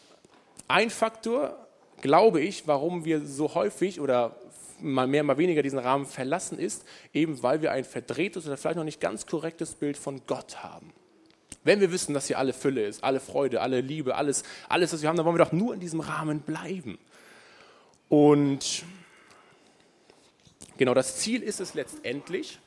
ein 0.67 0.89
Faktor, 0.89 1.67
glaube 2.01 2.41
ich, 2.41 2.67
warum 2.67 3.05
wir 3.05 3.25
so 3.25 3.53
häufig 3.55 3.99
oder 3.99 4.35
mal 4.79 5.07
mehr, 5.07 5.23
mal 5.23 5.37
weniger 5.37 5.63
diesen 5.63 5.79
Rahmen 5.79 6.05
verlassen, 6.05 6.59
ist 6.59 6.83
eben, 7.13 7.41
weil 7.41 7.61
wir 7.61 7.71
ein 7.71 7.83
verdrehtes 7.83 8.45
oder 8.45 8.57
vielleicht 8.57 8.77
noch 8.77 8.83
nicht 8.83 9.01
ganz 9.01 9.25
korrektes 9.25 9.75
Bild 9.75 9.97
von 9.97 10.21
Gott 10.27 10.63
haben. 10.63 10.93
Wenn 11.67 11.81
wir 11.81 11.91
wissen, 11.91 12.13
dass 12.13 12.27
hier 12.27 12.39
alle 12.39 12.53
Fülle 12.53 12.85
ist, 12.85 13.03
alle 13.03 13.19
Freude, 13.19 13.59
alle 13.59 13.81
Liebe, 13.81 14.15
alles, 14.15 14.43
alles, 14.69 14.93
was 14.93 15.01
wir 15.01 15.09
haben, 15.09 15.17
dann 15.17 15.25
wollen 15.25 15.37
wir 15.37 15.43
doch 15.43 15.51
nur 15.51 15.73
in 15.73 15.81
diesem 15.81 15.99
Rahmen 15.99 16.39
bleiben. 16.39 16.97
Und 18.07 18.85
genau 20.77 20.93
das 20.93 21.17
Ziel 21.17 21.43
ist 21.43 21.59
es 21.59 21.73
letztendlich, 21.73 22.59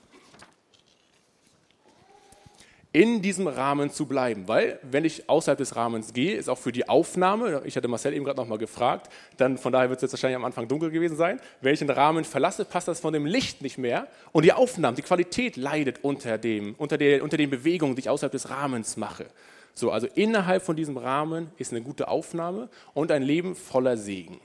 in 2.93 3.23
diesem 3.23 3.47
Rahmen 3.47 3.91
zu 3.91 4.07
bleiben. 4.07 4.49
Weil, 4.49 4.81
wenn 4.83 5.05
ich 5.05 5.29
außerhalb 5.29 5.59
des 5.59 5.77
Rahmens 5.77 6.13
gehe, 6.13 6.37
ist 6.37 6.49
auch 6.49 6.59
für 6.59 6.73
die 6.73 6.89
Aufnahme, 6.89 7.63
ich 7.65 7.77
hatte 7.77 7.87
Marcel 7.87 8.15
eben 8.15 8.25
gerade 8.25 8.41
nochmal 8.41 8.59
gefragt, 8.59 9.11
dann 9.37 9.59
von 9.59 9.73
daher 9.73 9.89
wird 9.91 9.99
es 9.99 10.03
jetzt 10.03 10.13
wahrscheinlich 10.13 10.37
am 10.37 10.45
Anfang 10.45 10.67
dunkel 10.67 10.91
gewesen 10.91 11.17
sein, 11.17 11.41
wenn 11.61 11.73
ich 11.73 11.79
den 11.79 11.91
Rahmen 11.91 12.25
verlasse, 12.25 12.65
passt 12.65 12.89
das 12.89 12.99
von 12.99 13.13
dem 13.13 13.27
Licht 13.27 13.63
nicht 13.63 13.79
mehr 13.79 14.09
und 14.33 14.45
die 14.45 14.53
Aufnahme, 14.53 14.97
die 14.97 15.03
Qualität 15.03 15.57
leidet 15.57 16.03
unter, 16.03 16.37
dem, 16.37 16.75
unter, 16.79 16.99
der, 16.99 17.23
unter 17.23 17.37
den 17.37 17.51
Bewegungen, 17.51 17.95
die 17.95 18.01
ich 18.01 18.09
außerhalb 18.09 18.33
des 18.33 18.51
Rahmens 18.51 18.97
mache. 18.97 19.27
So, 19.75 19.93
also 19.93 20.09
innerhalb 20.15 20.63
von 20.63 20.75
diesem 20.75 20.97
Rahmen 20.97 21.53
ist 21.59 21.73
eine 21.73 21.83
gute 21.83 22.09
Aufnahme 22.09 22.69
und 22.93 23.13
ein 23.13 23.23
Leben 23.23 23.55
voller 23.55 23.97
Segen. 23.97 24.41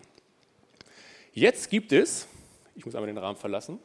Jetzt 1.33 1.69
gibt 1.69 1.91
es, 1.91 2.27
ich 2.75 2.85
muss 2.85 2.93
einmal 2.93 3.07
den 3.07 3.17
Rahmen 3.17 3.37
verlassen, 3.37 3.79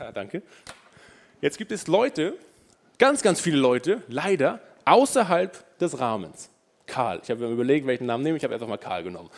danke. 0.14 0.42
Jetzt 1.40 1.58
gibt 1.58 1.72
es 1.72 1.86
Leute, 1.86 2.34
ganz, 2.98 3.22
ganz 3.22 3.40
viele 3.40 3.58
Leute, 3.58 4.02
leider, 4.08 4.60
außerhalb 4.84 5.78
des 5.78 5.98
Rahmens. 5.98 6.50
Karl. 6.86 7.20
Ich 7.22 7.30
habe 7.30 7.46
mir 7.46 7.52
überlegt, 7.52 7.86
welchen 7.86 8.06
Namen 8.06 8.24
nehme 8.24 8.36
ich. 8.36 8.44
Habe 8.44 8.54
einfach 8.54 8.66
mal 8.66 8.76
Karl 8.76 9.04
genommen. 9.04 9.30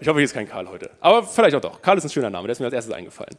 Ich 0.00 0.08
hoffe, 0.08 0.18
hier 0.18 0.24
ist 0.24 0.34
kein 0.34 0.48
Karl 0.48 0.68
heute. 0.68 0.90
Aber 1.00 1.22
vielleicht 1.22 1.54
auch 1.54 1.60
doch. 1.60 1.82
Karl 1.82 1.98
ist 1.98 2.04
ein 2.04 2.10
schöner 2.10 2.30
Name, 2.30 2.46
der 2.48 2.52
ist 2.52 2.60
mir 2.60 2.66
als 2.66 2.74
erstes 2.74 2.94
eingefallen. 2.94 3.36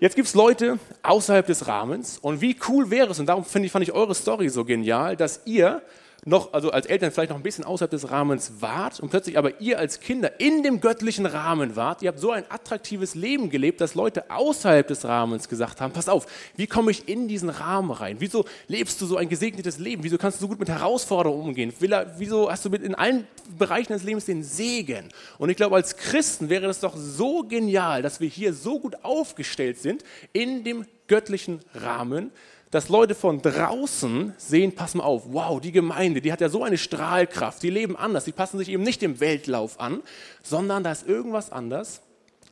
Jetzt 0.00 0.16
gibt 0.16 0.28
es 0.28 0.34
Leute 0.34 0.78
außerhalb 1.02 1.46
des 1.46 1.66
Rahmens. 1.66 2.18
Und 2.18 2.40
wie 2.40 2.56
cool 2.68 2.90
wäre 2.90 3.10
es, 3.10 3.20
und 3.20 3.26
darum 3.26 3.44
ich, 3.44 3.72
fand 3.72 3.82
ich 3.82 3.92
eure 3.92 4.14
Story 4.14 4.48
so 4.48 4.64
genial, 4.64 5.16
dass 5.16 5.42
ihr 5.44 5.82
noch, 6.24 6.52
also 6.52 6.70
als 6.70 6.86
Eltern 6.86 7.10
vielleicht 7.10 7.30
noch 7.30 7.36
ein 7.36 7.42
bisschen 7.42 7.64
außerhalb 7.64 7.90
des 7.90 8.10
Rahmens 8.10 8.52
wart 8.60 9.00
und 9.00 9.08
plötzlich 9.10 9.38
aber 9.38 9.60
ihr 9.60 9.78
als 9.78 10.00
Kinder 10.00 10.38
in 10.38 10.62
dem 10.62 10.80
göttlichen 10.80 11.26
Rahmen 11.26 11.76
wart. 11.76 12.02
Ihr 12.02 12.08
habt 12.08 12.18
so 12.18 12.30
ein 12.30 12.44
attraktives 12.48 13.14
Leben 13.14 13.48
gelebt, 13.48 13.80
dass 13.80 13.94
Leute 13.94 14.30
außerhalb 14.30 14.86
des 14.86 15.04
Rahmens 15.04 15.48
gesagt 15.48 15.80
haben, 15.80 15.92
pass 15.92 16.08
auf, 16.08 16.26
wie 16.56 16.66
komme 16.66 16.90
ich 16.90 17.08
in 17.08 17.28
diesen 17.28 17.48
Rahmen 17.48 17.90
rein? 17.90 18.16
Wieso 18.18 18.44
lebst 18.68 19.00
du 19.00 19.06
so 19.06 19.16
ein 19.16 19.28
gesegnetes 19.28 19.78
Leben? 19.78 20.04
Wieso 20.04 20.18
kannst 20.18 20.38
du 20.38 20.42
so 20.42 20.48
gut 20.48 20.60
mit 20.60 20.68
Herausforderungen 20.68 21.48
umgehen? 21.48 21.72
Wieso 22.18 22.50
hast 22.50 22.64
du 22.64 22.70
in 22.70 22.94
allen 22.94 23.26
Bereichen 23.58 23.92
des 23.92 24.02
Lebens 24.02 24.26
den 24.26 24.42
Segen? 24.42 25.08
Und 25.38 25.48
ich 25.48 25.56
glaube, 25.56 25.76
als 25.76 25.96
Christen 25.96 26.50
wäre 26.50 26.66
das 26.66 26.80
doch 26.80 26.96
so 26.96 27.44
genial, 27.44 28.02
dass 28.02 28.20
wir 28.20 28.28
hier 28.28 28.52
so 28.52 28.78
gut 28.78 29.04
aufgestellt 29.04 29.78
sind 29.78 30.04
in 30.32 30.64
dem 30.64 30.84
göttlichen 31.08 31.60
Rahmen, 31.74 32.30
dass 32.70 32.88
Leute 32.88 33.14
von 33.14 33.42
draußen 33.42 34.34
sehen, 34.36 34.74
pass 34.74 34.94
mal 34.94 35.04
auf, 35.04 35.24
wow, 35.26 35.60
die 35.60 35.72
Gemeinde, 35.72 36.20
die 36.20 36.32
hat 36.32 36.40
ja 36.40 36.48
so 36.48 36.62
eine 36.62 36.78
Strahlkraft, 36.78 37.62
die 37.62 37.70
leben 37.70 37.96
anders, 37.96 38.24
die 38.24 38.32
passen 38.32 38.58
sich 38.58 38.68
eben 38.68 38.84
nicht 38.84 39.02
dem 39.02 39.18
Weltlauf 39.20 39.80
an, 39.80 40.02
sondern 40.42 40.84
da 40.84 40.92
ist 40.92 41.06
irgendwas 41.06 41.50
anders. 41.50 42.02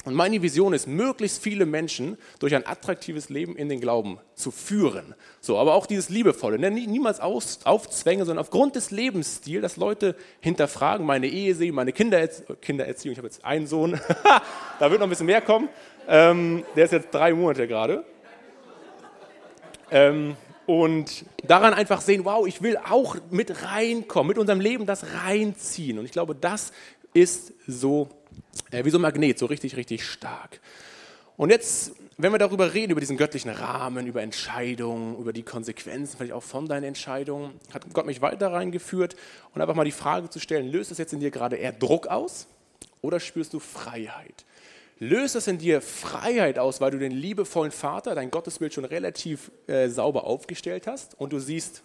Und 0.05 0.15
meine 0.15 0.41
Vision 0.41 0.73
ist, 0.73 0.87
möglichst 0.87 1.43
viele 1.43 1.67
Menschen 1.67 2.17
durch 2.39 2.55
ein 2.55 2.67
attraktives 2.67 3.29
Leben 3.29 3.57
in 3.57 3.69
den 3.69 3.81
Glauben 3.81 4.19
zu 4.35 4.51
führen. 4.51 5.15
So, 5.41 5.59
aber 5.59 5.75
auch 5.75 5.87
dieses 5.87 6.09
Liebevolle, 6.09 6.59
ne? 6.59 6.71
niemals 6.71 7.21
aus, 7.21 7.61
aufzwängen, 7.65 8.25
sondern 8.25 8.41
aufgrund 8.41 8.77
des 8.77 8.91
Lebensstils, 8.91 9.61
dass 9.61 9.77
Leute 9.77 10.17
hinterfragen, 10.41 11.05
meine 11.05 11.27
Ehe 11.27 11.55
sehen, 11.55 11.75
meine 11.75 11.93
Kindererzie 11.93 12.45
Kindererziehung, 12.63 13.13
ich 13.13 13.19
habe 13.19 13.29
jetzt 13.29 13.45
einen 13.45 13.67
Sohn, 13.67 14.01
da 14.79 14.91
wird 14.91 15.01
noch 15.01 15.07
ein 15.07 15.11
bisschen 15.11 15.27
mehr 15.27 15.43
kommen, 15.43 15.69
ähm, 16.09 16.65
der 16.75 16.87
ist 16.87 16.93
jetzt 16.93 17.13
drei 17.13 17.35
Monate 17.35 17.69
gerade. 17.69 18.05
Ähm, 19.91 20.37
und 20.67 21.25
daran 21.45 21.73
einfach 21.73 22.03
sehen, 22.03 22.25
wow, 22.25 22.47
ich 22.47 22.61
will 22.61 22.77
auch 22.77 23.17
mit 23.31 23.63
reinkommen, 23.63 24.29
mit 24.29 24.39
unserem 24.39 24.61
Leben 24.61 24.85
das 24.85 25.15
reinziehen. 25.15 25.99
Und 25.99 26.05
ich 26.05 26.13
glaube, 26.13 26.35
das 26.35 26.73
ist 27.15 27.55
so 27.67 28.11
äh, 28.71 28.85
wie 28.85 28.91
so 28.91 28.99
ein 28.99 29.03
Magnet, 29.03 29.39
so 29.39 29.47
richtig, 29.47 29.77
richtig 29.77 30.05
stark. 30.05 30.61
Und 31.37 31.51
jetzt, 31.51 31.93
wenn 32.17 32.33
wir 32.33 32.39
darüber 32.39 32.75
reden, 32.75 32.91
über 32.91 33.01
diesen 33.01 33.17
göttlichen 33.17 33.51
Rahmen, 33.51 34.07
über 34.07 34.23
Entscheidungen, 34.23 35.17
über 35.19 35.33
die 35.33 35.43
Konsequenzen, 35.43 36.17
vielleicht 36.17 36.33
auch 36.33 36.43
von 36.43 36.67
deinen 36.67 36.85
Entscheidungen, 36.85 37.53
hat 37.73 37.87
Gott 37.93 38.07
mich 38.07 38.21
weiter 38.21 38.53
reingeführt 38.53 39.17
und 39.55 39.63
einfach 39.63 39.75
mal 39.75 39.85
die 39.85 39.93
Frage 39.93 40.29
zu 40.29 40.41
stellen, 40.41 40.71
löst 40.71 40.91
das 40.91 40.99
jetzt 40.99 41.13
in 41.13 41.21
dir 41.21 41.31
gerade 41.31 41.57
eher 41.57 41.73
Druck 41.73 42.09
aus 42.09 42.49
oder 43.01 43.21
spürst 43.21 43.55
du 43.55 43.61
Freiheit? 43.61 44.45
Löst 45.01 45.37
es 45.37 45.47
in 45.47 45.59
dir 45.59 45.81
Freiheit 45.81 46.59
aus, 46.59 46.81
weil 46.81 46.91
du 46.91 46.99
den 46.99 47.13
liebevollen 47.13 47.71
Vater, 47.71 48.15
dein 48.15 48.31
Gottesbild 48.31 48.75
schon 48.75 48.85
relativ 48.85 49.53
äh, 49.69 49.89
sauber 49.89 50.25
aufgestellt 50.25 50.87
hast 50.89 51.15
und 51.21 51.33
du 51.33 51.39
siehst, 51.39 51.83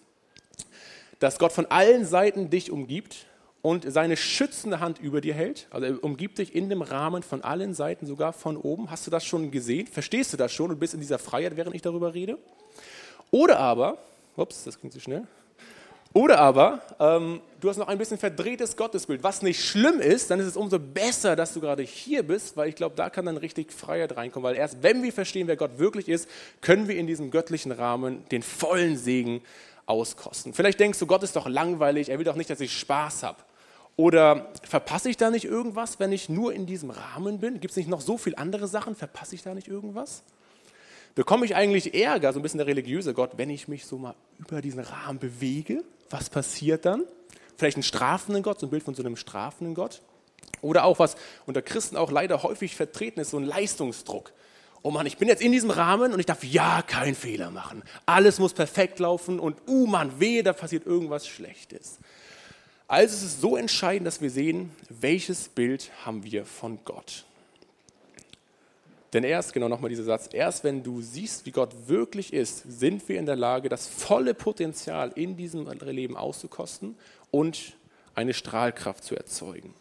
dass 1.20 1.38
Gott 1.38 1.52
von 1.52 1.68
allen 1.68 2.06
Seiten 2.06 2.50
dich 2.50 2.72
umgibt 2.72 3.28
und 3.62 3.90
seine 3.92 4.18
schützende 4.18 4.80
Hand 4.80 5.00
über 5.00 5.22
dir 5.22 5.34
hält. 5.36 5.68
Also 5.70 5.86
er 5.86 6.04
umgibt 6.04 6.40
dich 6.40 6.56
in 6.56 6.70
dem 6.70 6.82
Rahmen 6.82 7.24
von 7.24 7.44
allen 7.44 7.74
Seiten, 7.74 8.06
sogar 8.06 8.34
von 8.34 8.58
oben. 8.58 8.90
Hast 8.90 9.06
du 9.08 9.12
das 9.12 9.24
schon 9.24 9.52
gesehen? 9.52 9.88
Verstehst 9.88 10.34
du 10.34 10.38
das 10.38 10.52
schon 10.52 10.72
und 10.72 10.80
bist 10.80 10.94
in 10.94 11.00
dieser 11.00 11.20
Freiheit, 11.20 11.56
während 11.56 11.76
ich 11.76 11.82
darüber 11.82 12.14
rede? 12.14 12.38
Oder 13.32 13.60
aber, 13.60 14.00
ups, 14.36 14.64
das 14.66 14.82
ging 14.82 14.92
zu 14.92 15.00
schnell. 15.00 15.26
Oder 16.14 16.40
aber 16.40 16.82
ähm, 17.00 17.42
du 17.60 17.70
hast 17.70 17.78
noch 17.78 17.88
ein 17.88 17.98
bisschen 17.98 18.20
verdrehtes 18.20 18.78
Gottesbild, 18.78 19.24
was 19.24 19.42
nicht 19.42 19.64
schlimm 19.64 20.00
ist, 20.00 20.30
dann 20.30 20.40
ist 20.40 20.46
es 20.46 20.56
umso 20.56 20.78
besser, 20.78 21.36
dass 21.36 21.54
du 21.54 21.60
gerade 21.60 21.82
hier 21.82 22.22
bist, 22.22 22.56
weil 22.56 22.70
ich 22.70 22.76
glaube, 22.76 22.96
da 22.96 23.10
kann 23.10 23.26
dann 23.26 23.38
richtig 23.38 23.74
Freiheit 23.74 24.16
reinkommen, 24.16 24.44
weil 24.44 24.56
erst 24.56 24.84
wenn 24.84 25.02
wir 25.02 25.12
verstehen, 25.12 25.48
wer 25.48 25.56
Gott 25.56 25.80
wirklich 25.80 26.08
ist, 26.08 26.30
können 26.62 26.88
wir 26.88 26.98
in 26.98 27.08
diesem 27.08 27.32
göttlichen 27.32 27.72
Rahmen 27.72 28.24
den 28.30 28.44
vollen 28.44 28.96
Segen 28.96 29.42
auskosten. 29.88 30.54
Vielleicht 30.54 30.80
denkst 30.80 31.00
du, 31.00 31.08
Gott 31.08 31.24
ist 31.24 31.36
doch 31.36 31.48
langweilig, 31.48 32.10
er 32.10 32.20
will 32.20 32.26
doch 32.26 32.36
nicht, 32.36 32.50
dass 32.50 32.62
ich 32.62 32.78
Spaß 32.78 33.24
habe. 33.24 33.40
Oder 33.96 34.48
verpasse 34.64 35.10
ich 35.10 35.18
da 35.18 35.30
nicht 35.30 35.46
irgendwas, 35.46 36.00
wenn 36.00 36.12
ich 36.12 36.30
nur 36.30 36.54
in 36.54 36.66
diesem 36.66 36.90
Rahmen 36.90 37.40
bin? 37.40 37.60
Gibt 37.60 37.72
es 37.72 37.78
nicht 37.78 37.90
noch 37.90 38.02
so 38.02 38.18
viele 38.18 38.38
andere 38.38 38.68
Sachen? 38.68 38.96
Verpasse 38.96 39.36
ich 39.36 39.44
da 39.44 39.54
nicht 39.54 39.68
irgendwas? 39.68 40.24
Bekomme 41.16 41.46
ich 41.46 41.56
eigentlich 41.56 41.94
Ärger, 41.94 42.34
so 42.34 42.40
ein 42.40 42.42
bisschen 42.42 42.58
der 42.58 42.68
religiöse 42.68 43.14
Gott, 43.14 43.32
wenn 43.38 43.50
ich 43.50 43.68
mich 43.68 43.86
so 43.86 43.98
mal 43.98 44.16
über 44.40 44.62
diesen 44.62 44.80
Rahmen 44.80 45.20
bewege? 45.20 45.84
Was 46.10 46.30
passiert 46.30 46.86
dann? 46.86 47.04
Vielleicht 47.56 47.78
einen 47.78 47.84
strafenden 47.84 48.42
Gott, 48.42 48.60
so 48.60 48.66
ein 48.66 48.70
Bild 48.72 48.84
von 48.84 48.96
so 48.96 49.04
einem 49.04 49.16
strafenden 49.16 49.76
Gott. 49.76 50.02
Oder 50.62 50.86
auch 50.86 51.00
was 51.00 51.16
unter 51.46 51.62
Christen 51.62 51.98
auch 51.98 52.12
leider 52.12 52.42
häufig 52.42 52.76
vertreten 52.76 53.20
ist, 53.20 53.30
so 53.30 53.38
ein 53.38 53.44
Leistungsdruck. 53.44 54.32
Oh 54.82 54.92
Mann, 54.92 55.06
ich 55.06 55.18
bin 55.18 55.28
jetzt 55.28 55.42
in 55.42 55.52
diesem 55.52 55.70
Rahmen 55.70 56.14
und 56.14 56.20
ich 56.20 56.26
darf 56.26 56.44
ja 56.44 56.82
keinen 56.82 57.16
Fehler 57.16 57.52
machen. 57.52 57.84
Alles 58.06 58.40
muss 58.40 58.54
perfekt 58.54 59.00
laufen 59.00 59.40
und, 59.40 59.58
uh 59.68 59.86
Mann, 59.86 60.20
wehe, 60.20 60.44
da 60.44 60.52
passiert 60.52 60.86
irgendwas 60.86 61.28
Schlechtes. 61.28 62.00
Also 62.88 63.16
es 63.16 63.24
ist 63.24 63.42
so 63.42 63.56
entscheidend, 63.56 64.08
dass 64.08 64.20
wir 64.20 64.30
sehen, 64.30 64.72
welches 64.90 65.48
Bild 65.48 65.92
haben 66.06 66.24
wir 66.24 66.46
von 66.46 66.80
Gott. 66.84 67.26
Denn 69.14 69.24
erst, 69.24 69.54
genau 69.54 69.68
nochmal 69.68 69.90
dieser 69.90 70.04
Satz, 70.04 70.30
erst 70.34 70.64
wenn 70.64 70.82
du 70.82 71.02
siehst, 71.02 71.46
wie 71.46 71.52
Gott 71.52 71.88
wirklich 71.88 72.34
ist, 72.34 72.64
sind 72.80 73.08
wir 73.08 73.20
in 73.20 73.28
der 73.28 73.36
Lage, 73.36 73.70
das 73.70 73.88
volle 73.88 74.34
Potenzial 74.34 75.12
in 75.14 75.38
diesem 75.38 75.70
Leben 75.82 76.18
auszukosten 76.18 76.96
und 77.30 77.74
eine 78.16 78.34
Strahlkraft 78.34 79.04
zu 79.04 79.16
erzeugen. 79.16 79.74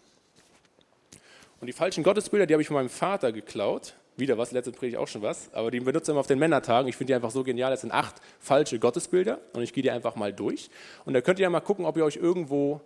Und 1.60 1.66
die 1.66 1.72
falschen 1.72 2.02
Gottesbilder, 2.02 2.46
die 2.46 2.54
habe 2.54 2.62
ich 2.62 2.68
von 2.68 2.74
meinem 2.74 2.90
Vater 2.90 3.32
geklaut. 3.32 3.94
Wieder 4.16 4.36
was, 4.36 4.52
letzte 4.52 4.72
Predigt 4.72 4.98
auch 4.98 5.08
schon 5.08 5.22
was, 5.22 5.48
aber 5.54 5.70
die 5.70 5.80
benutze 5.80 6.04
ich 6.04 6.08
immer 6.10 6.20
auf 6.20 6.26
den 6.26 6.38
Männertagen. 6.38 6.86
Ich 6.86 6.96
finde 6.96 7.12
die 7.12 7.14
einfach 7.14 7.30
so 7.30 7.42
genial. 7.44 7.70
Das 7.70 7.80
sind 7.80 7.92
acht 7.92 8.16
falsche 8.40 8.78
Gottesbilder 8.78 9.38
und 9.54 9.62
ich 9.62 9.72
gehe 9.72 9.82
die 9.82 9.90
einfach 9.90 10.16
mal 10.16 10.34
durch. 10.34 10.68
Und 11.06 11.14
da 11.14 11.22
könnt 11.22 11.38
ihr 11.38 11.44
ja 11.44 11.50
mal 11.50 11.60
gucken, 11.60 11.86
ob 11.86 11.96
ihr 11.96 12.04
euch 12.04 12.16
irgendwo 12.16 12.82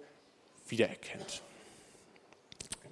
wiedererkennt. 0.68 1.42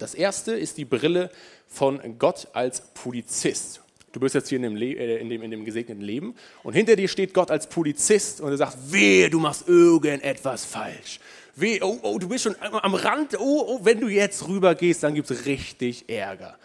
Das 0.05 0.13
erste 0.13 0.53
ist 0.53 0.77
die 0.77 0.85
Brille 0.85 1.31
von 1.67 2.19
Gott 2.19 2.49
als 2.53 2.83
Polizist. 2.93 3.81
Du 4.13 4.21
bist 4.21 4.35
jetzt 4.35 4.51
hier 4.51 4.57
in 4.57 4.65
dem, 4.65 4.77
äh, 4.77 5.17
in, 5.17 5.31
dem, 5.31 5.41
in 5.41 5.51
dem, 5.51 5.65
gesegneten 5.65 6.05
Leben 6.05 6.35
und 6.63 6.75
hinter 6.75 6.95
dir 6.95 7.09
steht 7.09 7.33
Gott 7.33 7.51
als 7.51 7.67
Polizist 7.67 8.43
und 8.43 8.51
er 8.51 8.59
sagt, 8.59 8.77
wehe, 8.93 9.31
du 9.31 9.41
machst 9.41 9.67
irgendetwas 9.67 10.67
falsch. 10.67 11.21
Wehe, 11.57 11.79
oh, 11.81 11.99
oh, 12.03 12.19
du 12.19 12.29
bist 12.29 12.45
schon 12.45 12.55
am 12.61 12.95
Rand, 12.95 13.41
oh, 13.41 13.65
oh, 13.67 13.81
wenn 13.83 13.99
du 13.99 14.09
jetzt 14.09 14.47
rübergehst, 14.47 15.03
dann 15.03 15.15
gibt 15.15 15.31
es 15.31 15.47
richtig 15.47 16.07
Ärger. 16.07 16.59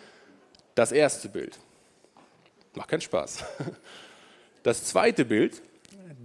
Das 0.75 0.91
erste 0.91 1.29
Bild. 1.29 1.57
Macht 2.75 2.89
keinen 2.89 2.99
Spaß. 2.99 3.45
Das 4.63 4.83
zweite 4.83 5.23
Bild, 5.23 5.61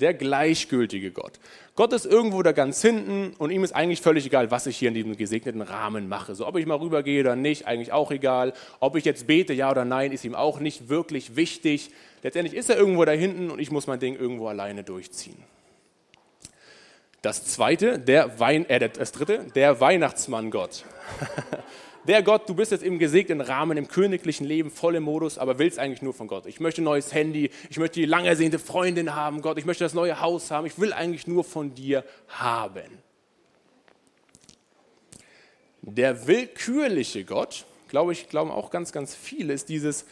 der 0.01 0.13
gleichgültige 0.13 1.13
Gott. 1.13 1.39
Gott 1.77 1.93
ist 1.93 2.07
irgendwo 2.07 2.41
da 2.43 2.53
ganz 2.53 2.81
hinten 2.83 3.35
und 3.37 3.51
ihm 3.51 3.65
ist 3.65 3.75
eigentlich 3.75 4.01
völlig 4.01 4.27
egal, 4.27 4.53
was 4.53 4.67
ich 4.69 4.77
hier 4.77 4.89
in 4.89 4.95
diesem 4.95 5.17
gesegneten 5.17 5.61
Rahmen 5.61 6.09
mache. 6.09 6.37
So, 6.37 6.47
ob 6.47 6.57
ich 6.57 6.67
mal 6.67 6.77
rübergehe 6.77 7.21
oder 7.21 7.35
nicht, 7.35 7.67
eigentlich 7.67 7.91
auch 7.91 8.13
egal. 8.13 8.53
Ob 8.79 8.95
ich 8.95 9.05
jetzt 9.05 9.27
bete, 9.27 9.53
ja 9.53 9.73
oder 9.73 9.85
nein, 9.85 10.13
ist 10.13 10.25
ihm 10.25 10.37
auch 10.37 10.61
nicht 10.61 10.89
wirklich 10.89 11.35
wichtig. 11.35 11.91
Letztendlich 12.23 12.57
ist 12.57 12.71
er 12.71 12.77
irgendwo 12.77 13.05
da 13.05 13.11
hinten 13.11 13.51
und 13.51 13.59
ich 13.59 13.73
muss 13.73 13.89
mein 13.89 13.99
Ding 13.99 14.15
irgendwo 14.15 14.47
alleine 14.47 14.85
durchziehen. 14.85 15.37
Das 17.25 17.43
zweite, 17.47 17.99
der 17.99 18.39
Wein, 18.39 18.69
äh, 18.69 18.91
das 18.91 19.11
dritte, 19.13 19.47
der 19.55 19.81
Weihnachtsmann 19.81 20.51
Gott. 20.51 20.85
der 22.07 22.23
Gott, 22.23 22.47
du 22.51 22.55
bist 22.55 22.71
jetzt 22.71 22.85
im 22.85 22.99
gesegneten 22.99 23.41
Rahmen, 23.41 23.79
im 23.79 23.89
königlichen 23.89 24.47
Leben, 24.47 24.71
voll 24.71 24.95
im 24.95 25.05
Modus, 25.05 25.39
aber 25.39 25.59
willst 25.59 25.79
eigentlich 25.79 26.03
nur 26.03 26.13
von 26.13 26.29
Gott. 26.29 26.45
Ich 26.45 26.61
möchte 26.61 26.83
ein 26.83 26.85
neues 26.85 27.15
Handy, 27.15 27.49
ich 27.71 27.79
möchte 27.79 27.99
die 27.99 28.05
lang 28.05 28.27
ersehnte 28.27 28.59
Freundin 28.59 29.15
haben, 29.15 29.41
Gott, 29.41 29.57
ich 29.57 29.65
möchte 29.65 29.85
das 29.85 29.95
neue 29.95 30.21
Haus 30.21 30.51
haben, 30.51 30.67
ich 30.67 30.79
will 30.79 30.93
eigentlich 30.93 31.27
nur 31.27 31.45
von 31.45 31.75
dir 31.75 32.05
haben. 32.29 32.99
Der 35.81 36.27
willkürliche 36.27 37.25
Gott, 37.25 37.65
glaube 37.89 38.13
ich, 38.13 38.29
glauben 38.29 38.51
auch 38.51 38.69
ganz, 38.69 38.93
ganz 38.93 39.15
viele, 39.15 39.55
ist 39.55 39.71
dieses, 39.71 40.05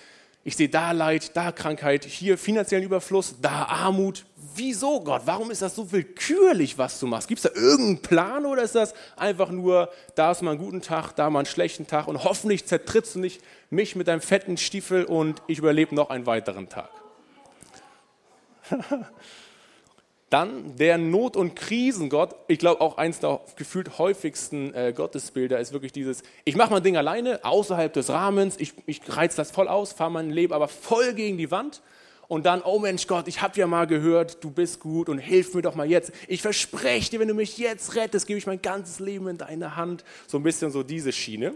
ich 0.45 0.57
sehe 0.57 0.69
da 0.69 0.91
Leid, 0.91 1.37
da 1.37 1.53
Krankheit, 1.53 2.05
hier 2.05 2.37
finanziellen 2.37 2.85
Überfluss, 2.85 3.37
da 3.41 3.65
Armut. 3.65 4.25
Wieso 4.55 5.01
Gott? 5.01 5.23
Warum 5.25 5.51
ist 5.53 5.63
das 5.63 5.77
so 5.77 5.93
willkürlich, 5.93 6.77
was 6.79 6.99
du 6.99 7.07
machst? 7.07 7.29
Gibt 7.29 7.45
es 7.45 7.51
da 7.51 7.59
irgendeinen 7.59 8.03
Plan 8.03 8.45
oder 8.47 8.63
ist 8.63 8.75
das 8.75 8.93
einfach 9.17 9.51
nur, 9.51 9.89
da 10.17 10.33
ist 10.33 10.43
mal 10.43 10.51
einen 10.51 10.61
guten 10.61 10.83
Tag, 10.83 11.13
da 11.13 11.31
mal 11.31 11.41
einen 11.41 11.47
schlechten 11.47 11.87
Tag 11.87 12.09
und 12.09 12.25
hoffentlich 12.25 12.67
zertrittst 12.67 13.15
du 13.15 13.21
nicht 13.21 13.41
mich 13.71 13.95
mit 13.95 14.09
deinem 14.09 14.21
fetten 14.21 14.57
Stiefel 14.57 15.05
und 15.05 15.43
ich 15.47 15.59
überlebe 15.59 15.95
noch 15.95 16.11
einen 16.11 16.27
weiteren 16.27 16.69
Tag? 16.69 16.91
Dann 20.33 20.77
der 20.77 20.97
Not- 20.97 21.37
und 21.37 21.55
Krisengott. 21.55 22.35
Ich 22.49 22.59
glaube, 22.59 22.81
auch 22.81 22.97
eins 22.97 23.21
der 23.21 23.43
gefühlt 23.57 23.99
häufigsten 23.99 24.73
äh, 24.73 24.95
Gottesbilder 24.97 25.61
ist 25.61 25.75
wirklich 25.75 25.93
dieses, 25.93 26.23
ich 26.47 26.57
mache 26.57 26.73
mein 26.73 26.83
Ding 26.83 26.97
alleine, 26.97 27.45
außerhalb 27.45 27.93
des 27.93 28.09
Rahmens, 28.09 28.57
ich, 28.59 28.73
ich 28.87 29.03
reiz 29.15 29.37
das 29.37 29.51
voll 29.51 29.69
aus, 29.69 29.93
fahre 29.93 30.11
mein 30.11 30.31
Leben 30.31 30.55
aber 30.55 30.69
voll 30.69 31.13
gegen 31.13 31.37
die 31.37 31.51
Wand. 31.51 31.83
Und 32.29 32.47
dann, 32.47 32.63
oh 32.63 32.79
Mensch 32.79 33.07
Gott, 33.09 33.29
ich 33.29 33.43
habe 33.43 33.61
ja 33.61 33.67
mal 33.67 33.87
gehört, 33.87 34.43
du 34.43 34.51
bist 34.51 34.81
gut 34.81 35.11
und 35.11 35.19
hilf 35.19 35.53
mir 35.53 35.61
doch 35.61 35.75
mal 35.75 35.87
jetzt. 35.87 36.13
Ich 36.29 36.41
verspreche 36.41 37.11
dir, 37.11 37.21
wenn 37.21 37.29
du 37.29 37.35
mich 37.35 37.59
jetzt 37.59 37.95
rettest, 37.95 38.27
gebe 38.27 38.39
ich 38.39 38.47
mein 38.47 38.63
ganzes 38.63 39.01
Leben 39.01 39.29
in 39.29 39.37
deine 39.37 39.77
Hand. 39.77 40.03
So 40.27 40.39
ein 40.39 40.43
bisschen 40.43 40.71
so 40.71 40.83
diese 40.83 41.13
Schiene 41.13 41.53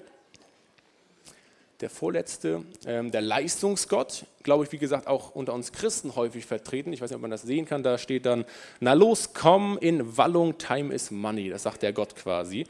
der 1.81 1.91
vorletzte, 1.91 2.63
ähm, 2.87 3.11
der 3.11 3.21
Leistungsgott, 3.21 4.25
glaube 4.43 4.65
ich, 4.65 4.73
wie 4.73 4.79
gesagt, 4.79 5.07
auch 5.07 5.35
unter 5.35 5.53
uns 5.53 5.73
Christen 5.73 6.17
häufig 6.17 6.47
vertreten. 6.47 6.93
Ich 6.93 7.01
weiß 7.01 7.11
nicht, 7.11 7.17
ob 7.17 7.23
man 7.23 7.31
das 7.31 7.43
sehen 7.43 7.67
kann. 7.67 7.83
Da 7.83 7.99
steht 7.99 8.25
dann, 8.25 8.45
na 8.81 8.95
los, 8.95 9.35
komm 9.35 9.77
in 9.79 10.17
Wallung, 10.17 10.57
time 10.59 10.95
is 10.95 11.11
money. 11.11 11.51
Das 11.51 11.65
sagt 11.65 11.83
der 11.83 11.93
Gott 11.93 12.17
quasi. 12.17 12.67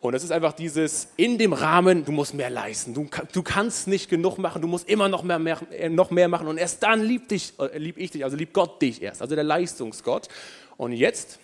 Und 0.00 0.14
es 0.14 0.22
ist 0.22 0.30
einfach 0.30 0.52
dieses, 0.52 1.08
in 1.16 1.38
dem 1.38 1.52
Rahmen, 1.52 2.04
du 2.04 2.12
musst 2.12 2.34
mehr 2.34 2.50
leisten. 2.50 2.94
Du, 2.94 3.08
du 3.32 3.42
kannst 3.42 3.88
nicht 3.88 4.08
genug 4.08 4.38
machen, 4.38 4.62
du 4.62 4.68
musst 4.68 4.88
immer 4.88 5.08
noch 5.08 5.24
mehr, 5.24 5.40
mehr, 5.40 5.58
äh, 5.72 5.88
noch 5.88 6.10
mehr 6.10 6.28
machen. 6.28 6.46
Und 6.46 6.56
erst 6.56 6.82
dann 6.82 7.02
lieb, 7.02 7.28
dich, 7.28 7.52
äh, 7.58 7.78
lieb 7.78 7.98
ich 7.98 8.12
dich, 8.12 8.24
also 8.24 8.36
lieb 8.36 8.52
Gott 8.52 8.80
dich 8.80 9.02
erst. 9.02 9.22
Also 9.22 9.34
der 9.34 9.44
Leistungsgott. 9.44 10.28
Und 10.76 10.92
jetzt, 10.92 11.40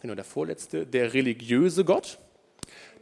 genau 0.00 0.14
der 0.14 0.24
vorletzte, 0.24 0.86
der 0.86 1.12
religiöse 1.12 1.84
Gott. 1.84 2.18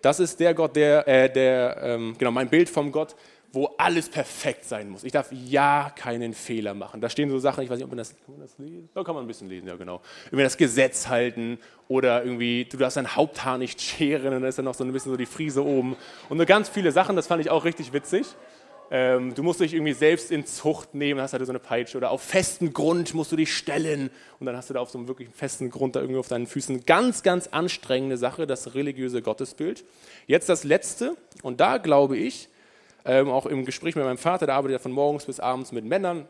Das 0.01 0.19
ist 0.19 0.41
der 0.41 0.53
Gott, 0.53 0.75
der, 0.75 1.07
äh, 1.07 1.33
der 1.33 1.79
ähm, 1.81 2.17
genau 2.19 2.33
mein 2.33 2.51
Bild 2.51 2.69
vom 2.69 2.91
Gott, 2.91 3.15
wo 3.53 3.67
alles 3.77 4.09
perfekt 4.09 4.65
sein 4.65 4.89
muss. 4.89 5.05
Ich 5.05 5.13
darf 5.13 5.31
ja 5.31 5.93
keinen 5.95 6.33
Fehler 6.33 6.73
machen. 6.73 7.03
Da 7.03 7.11
stehen 7.11 7.29
so 7.29 7.39
Sachen, 7.39 7.63
ich 7.63 7.71
weiß 7.71 7.77
nicht, 7.77 7.85
ob 7.85 7.91
man 7.91 7.99
das, 7.99 8.11
kann 8.25 8.35
man 8.37 8.41
das 8.41 8.59
lesen? 8.59 8.89
Da 8.95 9.05
kann 9.05 9.15
man 9.15 9.25
ein 9.25 9.29
bisschen 9.29 9.49
lesen, 9.49 9.69
ja 9.69 9.77
genau. 9.77 10.01
Irgendwie 10.27 10.45
das 10.45 10.57
Gesetz 10.57 11.09
halten 11.09 11.59
oder 11.89 12.25
irgendwie, 12.25 12.65
du 12.65 12.79
darfst 12.79 12.97
dein 12.97 13.15
Haupthaar 13.15 13.59
nicht 13.59 13.81
scheren 13.83 14.29
und 14.29 14.41
dann 14.41 14.45
ist 14.45 14.57
dann 14.57 14.65
noch 14.65 14.75
so 14.75 14.85
ein 14.85 14.93
bisschen 14.93 15.13
so 15.13 15.19
die 15.19 15.27
Friese 15.27 15.65
oben. 15.65 15.97
Und 16.31 16.39
so 16.39 16.47
ganz 16.47 16.71
viele 16.71 16.93
Sachen, 16.93 17.15
das 17.15 17.27
fand 17.27 17.43
ich 17.43 17.51
auch 17.51 17.65
richtig 17.65 17.93
witzig. 17.93 18.27
Ähm, 18.91 19.35
du 19.35 19.43
musst 19.43 19.61
dich 19.61 19.73
irgendwie 19.73 19.93
selbst 19.93 20.31
in 20.31 20.45
Zucht 20.45 20.95
nehmen, 20.95 21.21
hast 21.21 21.33
halt 21.33 21.45
so 21.45 21.53
eine 21.53 21.59
Peitsche 21.59 21.97
oder 21.97 22.11
auf 22.11 22.23
festen 22.23 22.75
Grund 22.75 23.15
musst 23.15 23.33
du 23.33 23.37
dich 23.37 23.55
stellen 23.55 24.11
und 24.39 24.47
dann 24.47 24.55
hast 24.55 24.69
du 24.69 24.75
da 24.75 24.81
auf 24.81 24.91
so 24.91 24.99
einem 24.99 25.09
wirklich 25.09 25.31
festen 25.35 25.71
Grund 25.71 25.97
da 25.97 26.01
irgendwie 26.01 26.19
auf 26.19 26.29
deinen 26.29 26.47
Füßen. 26.47 26.85
Ganz, 26.85 27.23
ganz 27.23 27.47
anstrengende 27.49 28.19
Sache, 28.19 28.47
das 28.47 28.75
religiöse 28.75 29.23
Gottesbild. 29.23 29.85
Jetzt 30.27 30.49
das 30.51 30.65
Letzte 30.65 31.17
und 31.43 31.61
da 31.61 31.79
glaube 31.79 32.19
ich, 32.19 32.51
ähm, 33.05 33.31
auch 33.31 33.47
im 33.47 33.65
Gespräch 33.65 33.97
mit 33.97 34.05
meinem 34.05 34.19
Vater, 34.19 34.47
der 34.47 34.55
arbeitet 34.55 34.73
ja 34.75 34.79
von 34.79 34.93
morgens 34.93 35.27
bis 35.27 35.41
abends 35.41 35.73
mit 35.73 35.85
Männern 35.85 36.27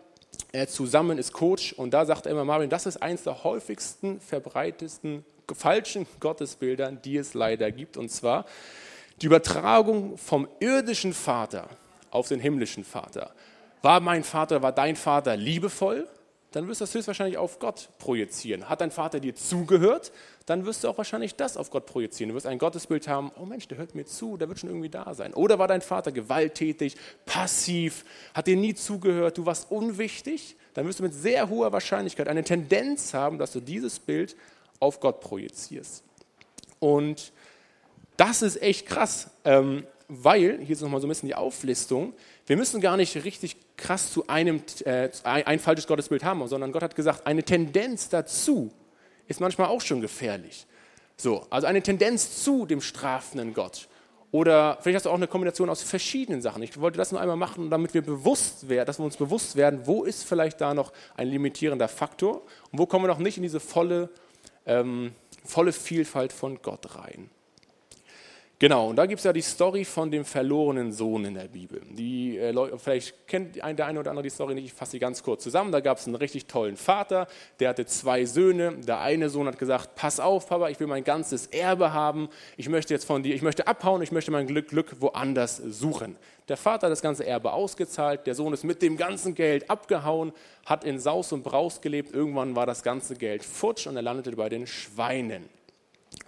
er 0.52 0.68
zusammen, 0.68 1.18
ist 1.18 1.32
Coach 1.32 1.72
und 1.72 1.92
da 1.92 2.04
sagt 2.04 2.26
er 2.26 2.32
immer, 2.32 2.44
Marvin, 2.44 2.70
das 2.70 2.87
ist 2.87 3.02
eines 3.02 3.22
der 3.24 3.44
häufigsten, 3.44 4.20
verbreitetsten 4.20 5.24
falschen 5.54 6.06
Gottesbilder, 6.20 6.92
die 6.92 7.16
es 7.16 7.35
leider 7.35 7.70
gibt 7.70 7.96
und 7.96 8.11
zwar 8.11 8.46
die 9.20 9.26
Übertragung 9.26 10.16
vom 10.16 10.48
irdischen 10.61 11.12
Vater 11.12 11.68
auf 12.11 12.28
den 12.28 12.40
himmlischen 12.40 12.85
Vater. 12.85 13.32
War 13.82 14.00
mein 14.00 14.24
Vater, 14.24 14.62
war 14.62 14.72
dein 14.72 14.96
Vater 14.96 15.37
liebevoll? 15.37 16.08
Dann 16.52 16.68
wirst 16.68 16.80
du 16.80 16.84
das 16.84 16.94
höchstwahrscheinlich 16.94 17.38
auf 17.38 17.58
Gott 17.58 17.88
projizieren. 17.98 18.68
Hat 18.68 18.80
dein 18.80 18.90
Vater 18.90 19.20
dir 19.20 19.34
zugehört, 19.34 20.12
dann 20.46 20.66
wirst 20.66 20.84
du 20.84 20.88
auch 20.88 20.98
wahrscheinlich 20.98 21.34
das 21.34 21.56
auf 21.56 21.70
Gott 21.70 21.86
projizieren. 21.86 22.28
Du 22.30 22.34
wirst 22.34 22.46
ein 22.46 22.58
Gottesbild 22.58 23.08
haben, 23.08 23.32
oh 23.40 23.46
Mensch, 23.46 23.68
der 23.68 23.78
hört 23.78 23.94
mir 23.94 24.04
zu, 24.04 24.36
der 24.36 24.48
wird 24.48 24.58
schon 24.58 24.68
irgendwie 24.68 24.88
da 24.88 25.14
sein. 25.14 25.34
Oder 25.34 25.58
war 25.58 25.68
dein 25.68 25.82
Vater 25.82 26.12
gewalttätig, 26.12 26.96
passiv, 27.26 28.04
hat 28.34 28.46
dir 28.46 28.56
nie 28.56 28.74
zugehört, 28.74 29.38
du 29.38 29.46
warst 29.46 29.70
unwichtig, 29.70 30.56
dann 30.74 30.86
wirst 30.86 30.98
du 30.98 31.02
mit 31.02 31.14
sehr 31.14 31.48
hoher 31.48 31.72
Wahrscheinlichkeit 31.72 32.28
eine 32.28 32.44
Tendenz 32.44 33.14
haben, 33.14 33.38
dass 33.38 33.52
du 33.52 33.60
dieses 33.60 33.98
Bild 33.98 34.36
auf 34.80 35.00
Gott 35.00 35.20
projizierst. 35.20 36.04
Und 36.80 37.32
das 38.16 38.42
ist 38.42 38.60
echt 38.60 38.86
krass, 38.86 39.30
ähm, 39.44 39.86
weil, 40.14 40.59
hier 40.59 40.70
ist 40.75 40.83
nochmal 40.83 41.01
so 41.01 41.07
ein 41.07 41.09
bisschen 41.09 41.29
die 41.29 41.35
Auflistung, 41.35 42.12
wir 42.46 42.57
müssen 42.57 42.81
gar 42.81 42.96
nicht 42.96 43.25
richtig 43.25 43.57
krass 43.77 44.12
zu 44.12 44.27
einem 44.29 44.62
äh, 44.85 45.09
ein 45.25 45.59
falsches 45.59 45.87
Gottesbild 45.87 46.22
haben, 46.22 46.46
sondern 46.48 46.70
Gott 46.72 46.83
hat 46.83 46.94
gesagt, 46.94 47.27
eine 47.27 47.42
Tendenz 47.42 48.09
dazu 48.11 48.70
ist 49.27 49.40
manchmal 49.40 49.68
auch 49.68 49.81
schon 49.81 50.01
gefährlich. 50.01 50.66
So, 51.16 51.46
also 51.48 51.66
eine 51.66 51.83
Tendenz 51.83 52.42
zu 52.42 52.66
dem 52.66 52.81
strafenden 52.81 53.55
Gott. 53.55 53.88
Oder 54.33 54.79
vielleicht 54.81 54.96
hast 54.96 55.07
du 55.07 55.11
auch 55.11 55.14
eine 55.14 55.29
Kombination 55.29 55.68
aus 55.68 55.83
verschiedenen 55.83 56.42
Sachen. 56.42 56.62
Ich 56.62 56.81
wollte 56.81 56.98
das 56.98 57.12
nur 57.12 57.20
einmal 57.20 57.37
machen, 57.37 57.70
damit 57.70 57.94
wir 57.94 58.03
bewusst 58.03 58.68
werden, 58.68 58.87
dass 58.87 58.98
wir 58.98 59.05
uns 59.05 59.16
bewusst 59.16 59.57
werden, 59.57 59.87
wo 59.87 60.05
ist 60.05 60.25
vielleicht 60.25 60.61
da 60.61 60.75
noch 60.75 60.92
ein 61.16 61.29
limitierender 61.29 61.88
Faktor 61.88 62.42
und 62.70 62.79
wo 62.79 62.87
kommen 62.87 63.05
wir 63.05 63.09
noch 63.09 63.18
nicht 63.18 63.37
in 63.37 63.42
diese 63.42 63.61
volle, 63.61 64.09
ähm, 64.66 65.12
volle 65.44 65.72
Vielfalt 65.72 66.33
von 66.33 66.61
Gott 66.62 66.96
rein. 66.96 67.31
Genau, 68.62 68.90
und 68.90 68.94
da 68.94 69.07
gibt 69.07 69.18
es 69.18 69.25
ja 69.25 69.33
die 69.33 69.42
Story 69.42 69.85
von 69.85 70.12
dem 70.12 70.25
verlorenen 70.25 70.92
Sohn 70.92 71.25
in 71.25 71.35
der 71.35 71.48
Bibel. 71.48 71.83
Die, 71.90 72.38
äh, 72.38 72.53
Leute, 72.53 72.79
vielleicht 72.79 73.27
kennt 73.27 73.57
der 73.57 73.64
eine 73.64 73.98
oder 73.98 74.11
andere 74.11 74.22
die 74.22 74.31
Story 74.31 74.55
nicht, 74.55 74.66
ich 74.66 74.72
fasse 74.72 74.92
sie 74.92 74.98
ganz 75.01 75.25
kurz 75.25 75.42
zusammen. 75.42 75.72
Da 75.72 75.81
gab 75.81 75.98
es 75.98 76.07
einen 76.07 76.14
richtig 76.14 76.46
tollen 76.46 76.77
Vater, 76.77 77.27
der 77.59 77.70
hatte 77.70 77.87
zwei 77.87 78.25
Söhne. 78.25 78.77
Der 78.77 79.01
eine 79.01 79.31
Sohn 79.31 79.48
hat 79.48 79.59
gesagt, 79.59 79.96
pass 79.96 80.20
auf, 80.20 80.48
Papa, 80.48 80.68
ich 80.68 80.79
will 80.79 80.87
mein 80.87 81.03
ganzes 81.03 81.48
Erbe 81.48 81.92
haben. 81.92 82.29
Ich 82.57 82.68
möchte 82.68 82.94
jetzt 82.94 83.05
von 83.05 83.25
dir, 83.25 83.35
ich 83.35 83.42
möchte 83.42 83.66
abhauen, 83.66 84.01
ich 84.01 84.12
möchte 84.12 84.31
mein 84.31 84.46
Glück, 84.46 84.68
Glück 84.68 84.94
woanders 85.01 85.57
suchen. 85.57 86.14
Der 86.46 86.57
Vater 86.57 86.87
hat 86.87 86.92
das 86.92 87.03
ganze 87.03 87.27
Erbe 87.27 87.53
ausgezahlt, 87.53 88.29
der 88.29 88.37
Sohn 88.37 88.53
ist 88.53 88.62
mit 88.62 88.81
dem 88.81 88.96
ganzen 88.96 89.35
Geld 89.35 89.70
abgehauen, 89.70 90.33
hat 90.66 90.85
in 90.85 91.01
Saus 91.01 91.33
und 91.33 91.42
Braus 91.42 91.81
gelebt. 91.81 92.14
Irgendwann 92.14 92.55
war 92.55 92.66
das 92.66 92.85
ganze 92.85 93.16
Geld 93.16 93.42
futsch 93.42 93.88
und 93.88 93.96
er 93.96 94.03
landete 94.03 94.37
bei 94.37 94.48
den 94.48 94.68
Schweinen. 94.68 95.48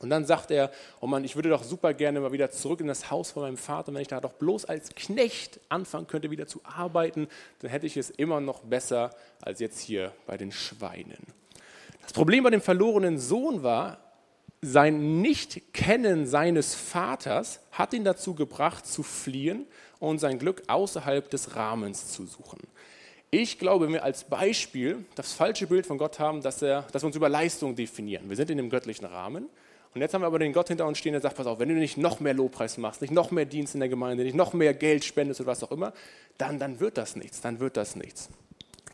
Und 0.04 0.10
dann 0.10 0.26
sagt 0.26 0.50
er, 0.50 0.70
oh 1.00 1.06
Mann, 1.06 1.24
ich 1.24 1.34
würde 1.34 1.48
doch 1.48 1.64
super 1.64 1.94
gerne 1.94 2.20
mal 2.20 2.30
wieder 2.30 2.50
zurück 2.50 2.80
in 2.80 2.86
das 2.86 3.10
Haus 3.10 3.30
von 3.30 3.42
meinem 3.42 3.56
Vater. 3.56 3.92
Wenn 3.94 4.02
ich 4.02 4.08
da 4.08 4.20
doch 4.20 4.34
bloß 4.34 4.66
als 4.66 4.90
Knecht 4.94 5.60
anfangen 5.70 6.06
könnte, 6.06 6.30
wieder 6.30 6.46
zu 6.46 6.60
arbeiten, 6.62 7.26
dann 7.60 7.70
hätte 7.70 7.86
ich 7.86 7.96
es 7.96 8.10
immer 8.10 8.38
noch 8.40 8.60
besser 8.60 9.10
als 9.40 9.60
jetzt 9.60 9.80
hier 9.80 10.12
bei 10.26 10.36
den 10.36 10.52
Schweinen. 10.52 11.26
Das 12.02 12.12
Problem 12.12 12.44
bei 12.44 12.50
dem 12.50 12.60
verlorenen 12.60 13.18
Sohn 13.18 13.62
war, 13.62 13.96
sein 14.60 15.22
Nicht-Kennen 15.22 16.26
seines 16.26 16.74
Vaters 16.74 17.60
hat 17.72 17.94
ihn 17.94 18.04
dazu 18.04 18.34
gebracht, 18.34 18.86
zu 18.86 19.02
fliehen 19.02 19.66
und 20.00 20.18
sein 20.18 20.38
Glück 20.38 20.64
außerhalb 20.66 21.30
des 21.30 21.56
Rahmens 21.56 22.12
zu 22.12 22.26
suchen. 22.26 22.60
Ich 23.30 23.58
glaube, 23.58 23.86
wenn 23.86 23.94
wir 23.94 24.04
als 24.04 24.24
Beispiel 24.24 25.06
das 25.14 25.32
falsche 25.32 25.66
Bild 25.66 25.86
von 25.86 25.96
Gott 25.96 26.18
haben, 26.18 26.42
dass, 26.42 26.60
er, 26.60 26.82
dass 26.92 27.02
wir 27.02 27.06
uns 27.06 27.16
über 27.16 27.30
Leistung 27.30 27.74
definieren. 27.74 28.28
Wir 28.28 28.36
sind 28.36 28.50
in 28.50 28.58
dem 28.58 28.68
göttlichen 28.68 29.06
Rahmen 29.06 29.48
und 29.94 30.00
jetzt 30.00 30.12
haben 30.12 30.22
wir 30.22 30.26
aber 30.26 30.40
den 30.40 30.52
Gott 30.52 30.68
hinter 30.68 30.86
uns 30.86 30.98
stehen, 30.98 31.12
der 31.12 31.20
sagt, 31.20 31.36
pass 31.36 31.46
auf, 31.46 31.60
wenn 31.60 31.68
du 31.68 31.74
nicht 31.74 31.96
noch 31.96 32.18
mehr 32.18 32.34
Lobpreis 32.34 32.78
machst, 32.78 33.00
nicht 33.00 33.12
noch 33.12 33.30
mehr 33.30 33.44
Dienst 33.44 33.74
in 33.74 33.80
der 33.80 33.88
Gemeinde, 33.88 34.24
nicht 34.24 34.34
noch 34.34 34.52
mehr 34.52 34.74
Geld 34.74 35.04
spendest 35.04 35.40
oder 35.40 35.48
was 35.48 35.62
auch 35.62 35.70
immer, 35.70 35.92
dann, 36.36 36.58
dann 36.58 36.80
wird 36.80 36.98
das 36.98 37.14
nichts, 37.14 37.40
dann 37.40 37.60
wird 37.60 37.76
das 37.76 37.94
nichts. 37.94 38.28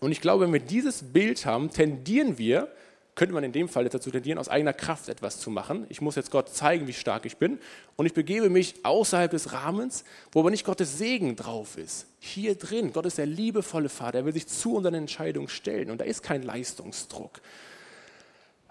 Und 0.00 0.12
ich 0.12 0.20
glaube, 0.20 0.44
wenn 0.44 0.52
wir 0.52 0.60
dieses 0.60 1.02
Bild 1.02 1.46
haben, 1.46 1.70
tendieren 1.70 2.36
wir, 2.36 2.68
könnte 3.14 3.34
man 3.34 3.44
in 3.44 3.52
dem 3.52 3.68
Fall 3.68 3.88
dazu 3.88 4.10
tendieren, 4.10 4.38
aus 4.38 4.48
eigener 4.48 4.72
Kraft 4.72 5.08
etwas 5.08 5.40
zu 5.40 5.50
machen. 5.50 5.84
Ich 5.88 6.00
muss 6.00 6.16
jetzt 6.16 6.30
Gott 6.30 6.48
zeigen, 6.48 6.86
wie 6.86 6.92
stark 6.92 7.26
ich 7.26 7.36
bin. 7.36 7.58
Und 7.96 8.06
ich 8.06 8.14
begebe 8.14 8.48
mich 8.48 8.76
außerhalb 8.82 9.30
des 9.30 9.52
Rahmens, 9.52 10.04
wo 10.32 10.40
aber 10.40 10.50
nicht 10.50 10.64
Gottes 10.64 10.96
Segen 10.96 11.36
drauf 11.36 11.76
ist. 11.76 12.06
Hier 12.18 12.54
drin, 12.54 12.92
Gott 12.92 13.06
ist 13.06 13.18
der 13.18 13.26
liebevolle 13.26 13.88
Vater, 13.88 14.18
er 14.18 14.24
will 14.24 14.32
sich 14.32 14.46
zu 14.46 14.74
unseren 14.74 14.94
Entscheidungen 14.94 15.48
stellen. 15.48 15.90
Und 15.90 16.00
da 16.00 16.04
ist 16.04 16.22
kein 16.22 16.42
Leistungsdruck. 16.42 17.40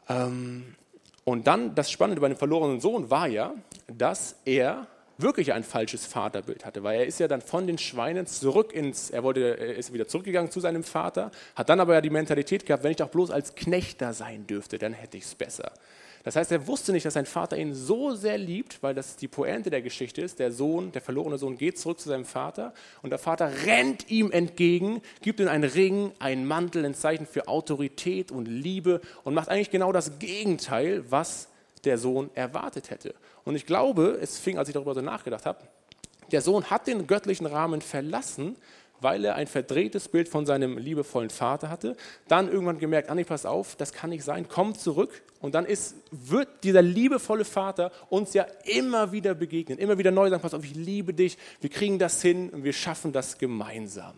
Ähm, 0.08 0.76
und 1.30 1.46
dann, 1.46 1.76
das 1.76 1.92
Spannende 1.92 2.22
bei 2.22 2.28
dem 2.28 2.38
verlorenen 2.38 2.82
Sohn 2.82 3.12
war 3.12 3.28
ja, 3.28 3.54
dass 3.88 4.36
er 4.46 4.88
wirklich 5.20 5.54
ein 5.54 5.64
falsches 5.64 6.08
Vaterbild 6.08 6.66
hatte, 6.66 6.82
weil 6.82 7.02
er 7.02 7.06
ist 7.06 7.20
ja 7.20 7.28
dann 7.28 7.42
von 7.42 7.68
den 7.68 7.78
Schweinen 7.78 8.26
zurück 8.26 8.74
ins, 8.74 9.12
er, 9.12 9.22
wollte, 9.22 9.60
er 9.60 9.76
ist 9.76 9.94
wieder 9.94 10.08
zurückgegangen 10.08 10.50
zu 10.50 10.60
seinem 10.60 10.84
Vater, 10.84 11.30
hat 11.56 11.70
dann 11.70 11.80
aber 11.82 11.94
ja 11.94 12.02
die 12.02 12.10
Mentalität 12.10 12.66
gehabt, 12.66 12.84
wenn 12.84 12.90
ich 12.92 12.98
doch 12.98 13.10
bloß 13.10 13.30
als 13.30 13.54
Knecht 13.54 14.02
da 14.02 14.14
sein 14.14 14.48
dürfte, 14.48 14.80
dann 14.80 14.94
hätte 14.94 15.18
ich 15.18 15.26
es 15.26 15.36
besser. 15.36 15.72
Das 16.24 16.36
heißt, 16.36 16.52
er 16.52 16.68
wusste 16.68 16.92
nicht, 16.92 17.06
dass 17.06 17.14
sein 17.14 17.26
Vater 17.26 17.58
ihn 17.58 17.74
so 17.74 18.14
sehr 18.14 18.38
liebt, 18.38 18.84
weil 18.84 18.94
das 18.94 19.16
die 19.16 19.28
Pointe 19.28 19.70
der 19.70 19.82
Geschichte 19.82 20.22
ist. 20.22 20.40
Der 20.40 20.52
Sohn, 20.52 20.92
der 20.92 21.02
verlorene 21.02 21.38
Sohn 21.38 21.58
geht 21.58 21.80
zurück 21.80 22.00
zu 22.00 22.10
seinem 22.10 22.26
Vater 22.26 22.74
und 23.02 23.10
der 23.10 23.20
Vater 23.20 23.52
rennt 23.66 24.10
ihm 24.10 24.32
entgegen, 24.32 25.02
gibt 25.22 25.40
ihm 25.40 25.48
einen 25.48 25.64
Ring, 25.64 26.12
einen 26.20 26.46
Mantel, 26.46 26.86
ein 26.86 26.94
Zeichen 26.94 27.26
für 27.26 27.48
Autorität 27.48 28.32
und 28.32 28.46
Liebe 28.48 29.02
und 29.24 29.34
macht 29.34 29.50
eigentlich 29.50 29.72
genau 29.72 29.92
das 29.92 30.20
Gegenteil, 30.20 31.04
was 31.10 31.48
der 31.86 31.98
Sohn 31.98 32.30
erwartet 32.36 32.90
hätte. 32.90 33.16
Und 33.46 33.56
ich 33.56 33.66
glaube, 33.66 34.20
es 34.22 34.38
fing, 34.38 34.58
als 34.58 34.68
ich 34.68 34.74
darüber 34.74 34.94
so 34.94 35.02
nachgedacht 35.02 35.46
habe, 35.46 35.60
der 36.32 36.42
Sohn 36.42 36.70
hat 36.70 36.88
den 36.88 37.08
göttlichen 37.08 37.46
Rahmen 37.46 37.82
verlassen, 37.82 38.56
weil 39.02 39.26
er 39.26 39.36
ein 39.36 39.48
verdrehtes 39.48 40.08
Bild 40.08 40.30
von 40.30 40.46
seinem 40.46 40.78
liebevollen 40.78 41.30
Vater 41.30 41.70
hatte. 41.70 41.96
Dann 42.28 42.52
irgendwann 42.52 42.80
gemerkt, 42.80 43.10
Anni, 43.10 43.24
pass 43.24 43.46
auf, 43.46 43.76
das 43.76 43.94
kann 43.94 44.10
nicht 44.10 44.24
sein, 44.24 44.48
komm 44.48 44.76
zurück. 44.76 45.22
Und 45.42 45.56
dann 45.56 45.66
ist, 45.66 45.96
wird 46.12 46.48
dieser 46.64 46.82
liebevolle 46.82 47.46
Vater 47.46 47.92
uns 48.10 48.34
ja 48.34 48.46
immer 48.66 49.12
wieder 49.12 49.34
begegnen, 49.34 49.78
immer 49.78 49.98
wieder 49.98 50.12
neu 50.12 50.30
sagen, 50.30 50.42
pass 50.42 50.54
auf, 50.54 50.64
ich 50.64 50.76
liebe 50.76 51.14
dich, 51.14 51.38
wir 51.62 51.70
kriegen 51.70 52.00
das 52.00 52.22
hin 52.22 52.50
und 52.50 52.64
wir 52.64 52.74
schaffen 52.74 53.14
das 53.14 53.38
gemeinsam. 53.38 54.14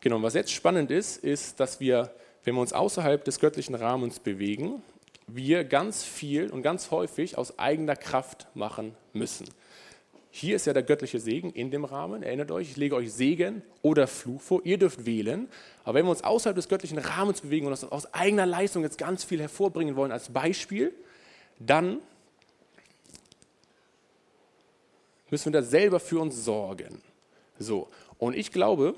Genau, 0.00 0.16
und 0.16 0.22
was 0.22 0.34
jetzt 0.34 0.52
spannend 0.52 0.90
ist, 0.90 1.18
ist, 1.24 1.58
dass 1.58 1.80
wir, 1.80 2.10
wenn 2.44 2.54
wir 2.54 2.60
uns 2.60 2.72
außerhalb 2.72 3.24
des 3.24 3.40
göttlichen 3.40 3.74
Rahmens 3.74 4.20
bewegen, 4.20 4.82
wir 5.28 5.64
ganz 5.64 6.04
viel 6.04 6.50
und 6.50 6.62
ganz 6.62 6.90
häufig 6.90 7.38
aus 7.38 7.58
eigener 7.58 7.96
Kraft 7.96 8.48
machen 8.54 8.94
müssen. 9.12 9.46
Hier 10.30 10.56
ist 10.56 10.66
ja 10.66 10.72
der 10.72 10.82
göttliche 10.82 11.20
Segen 11.20 11.50
in 11.50 11.70
dem 11.70 11.84
Rahmen. 11.84 12.22
Erinnert 12.22 12.50
euch, 12.50 12.70
ich 12.70 12.76
lege 12.76 12.94
euch 12.94 13.12
Segen 13.12 13.62
oder 13.82 14.06
Fluch 14.06 14.40
vor. 14.40 14.60
Ihr 14.64 14.78
dürft 14.78 15.06
wählen. 15.06 15.48
Aber 15.84 15.98
wenn 15.98 16.06
wir 16.06 16.10
uns 16.10 16.22
außerhalb 16.22 16.54
des 16.54 16.68
göttlichen 16.68 16.98
Rahmens 16.98 17.40
bewegen 17.40 17.66
und 17.66 17.92
aus 17.92 18.14
eigener 18.14 18.46
Leistung 18.46 18.82
jetzt 18.82 18.98
ganz 18.98 19.24
viel 19.24 19.40
hervorbringen 19.40 19.96
wollen 19.96 20.12
als 20.12 20.28
Beispiel, 20.28 20.92
dann 21.58 21.98
müssen 25.30 25.52
wir 25.52 25.60
da 25.60 25.66
selber 25.66 25.98
für 25.98 26.20
uns 26.20 26.44
sorgen. 26.44 27.02
So. 27.58 27.88
Und 28.18 28.36
ich 28.36 28.52
glaube, 28.52 28.94